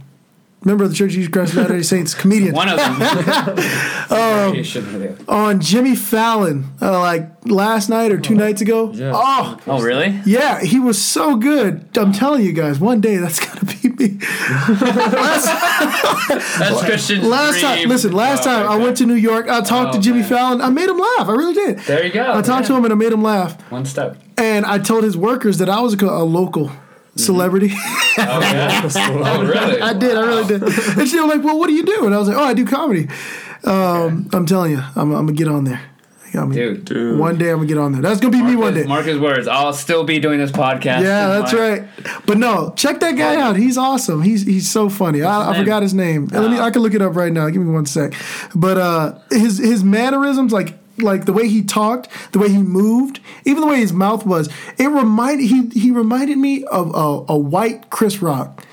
[0.66, 2.54] member of the Church of Jesus Christ of Latter-day Saints comedian.
[2.54, 3.76] One of them.
[4.12, 8.92] Um, Variation of the- on Jimmy Fallon, uh, like last night or two nights ago.
[8.92, 9.12] Yeah.
[9.14, 10.20] Oh, oh, really?
[10.26, 11.88] yeah, he was so good.
[11.96, 14.08] I'm telling you guys, one day that's gonna be me.
[15.20, 19.94] That's Kristian's Last time, listen, last Oh, time I went to New York, I talked
[19.94, 20.30] to Oh, Jimmy man.
[20.30, 20.62] Fallon.
[20.62, 21.28] I made him laugh.
[21.28, 21.80] I really did.
[21.80, 22.34] There you go.
[22.34, 23.60] I talked to him and I made him laugh.
[23.72, 24.18] One step.
[24.38, 26.72] And I told his workers that I was a, a local
[27.16, 27.72] celebrity.
[28.22, 28.82] Oh, yeah.
[28.98, 29.80] oh, really?
[29.82, 30.18] I did.
[30.18, 30.62] I really did.
[30.64, 32.54] And she was like, "Well, what do you do?" And I was like, "Oh, I
[32.54, 33.08] do comedy."
[33.64, 35.80] Um, I'm telling you, I'm, I'm gonna get on there.
[36.36, 36.86] I mean, Dude.
[36.86, 37.20] Dude.
[37.20, 38.02] One day I'm gonna get on there.
[38.02, 38.84] That's gonna be me one day.
[38.84, 39.48] Mark his words.
[39.48, 41.02] I'll still be doing this podcast.
[41.04, 41.84] Yeah, that's my- right.
[42.26, 43.56] But no, check that guy out.
[43.56, 44.22] He's awesome.
[44.22, 45.22] He's he's so funny.
[45.24, 46.28] I, I forgot his name.
[46.28, 46.60] Let me.
[46.60, 47.50] I can look it up right now.
[47.50, 48.14] Give me one sec.
[48.56, 53.20] But uh, his his mannerisms, like like the way he talked, the way he moved,
[53.46, 57.38] even the way his mouth was, it reminded he he reminded me of a, a
[57.38, 58.66] white Chris Rock.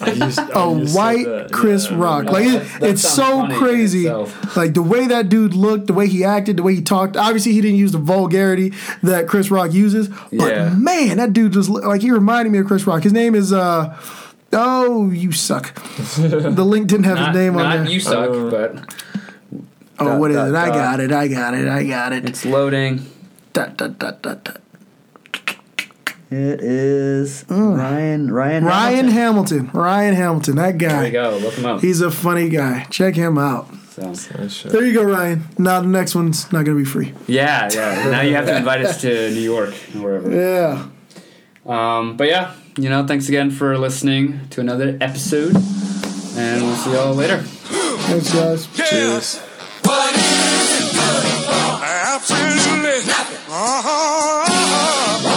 [0.00, 1.52] I used, I a used to say white that.
[1.52, 2.24] Chris Yeah, Rock.
[2.24, 2.62] Like that.
[2.62, 4.08] it, That it's so crazy.
[4.08, 7.16] Like the way that dude looked, the way he acted, the way he talked.
[7.16, 8.72] Obviously, he didn't use the vulgarity
[9.02, 10.08] that Chris Rock uses.
[10.08, 10.70] But Yeah.
[10.74, 13.02] man, that dude just like he reminded me of Chris Rock.
[13.02, 13.96] His name is uh
[14.52, 15.74] oh you suck.
[16.16, 17.88] the link didn't have Not, his name on not there.
[17.92, 18.94] you suck, Uh, but
[19.98, 20.54] oh, what is dot, it?
[20.54, 21.12] I got it.
[21.12, 21.68] I got it.
[21.68, 22.28] I got it.
[22.28, 23.06] it's loading.
[23.52, 24.60] Dot, dot, dot, dot, dot.
[26.34, 28.66] It is Ryan Ryan Mm.
[28.66, 29.58] Ryan Hamilton.
[29.66, 29.70] Hamilton.
[29.80, 30.56] Ryan Hamilton.
[30.56, 30.88] That guy.
[30.88, 31.38] There you go.
[31.40, 31.80] Look him up.
[31.80, 32.86] He's a funny guy.
[32.90, 33.68] Check him out.
[33.90, 34.02] So.
[34.10, 34.72] That shit.
[34.72, 35.44] There you go, Ryan.
[35.58, 37.12] Now the next one's not gonna be free.
[37.28, 38.08] Yeah, yeah.
[38.10, 40.28] Now you have to invite us to New York or wherever.
[40.34, 40.86] Yeah.
[41.64, 46.92] Um, but yeah, you know, thanks again for listening to another episode, and we'll see
[46.94, 47.38] y'all later.
[47.42, 48.66] Thanks, guys.
[48.74, 49.40] Cheers.
[52.16, 53.12] Absolutely.
[53.56, 55.30] Uh-huh.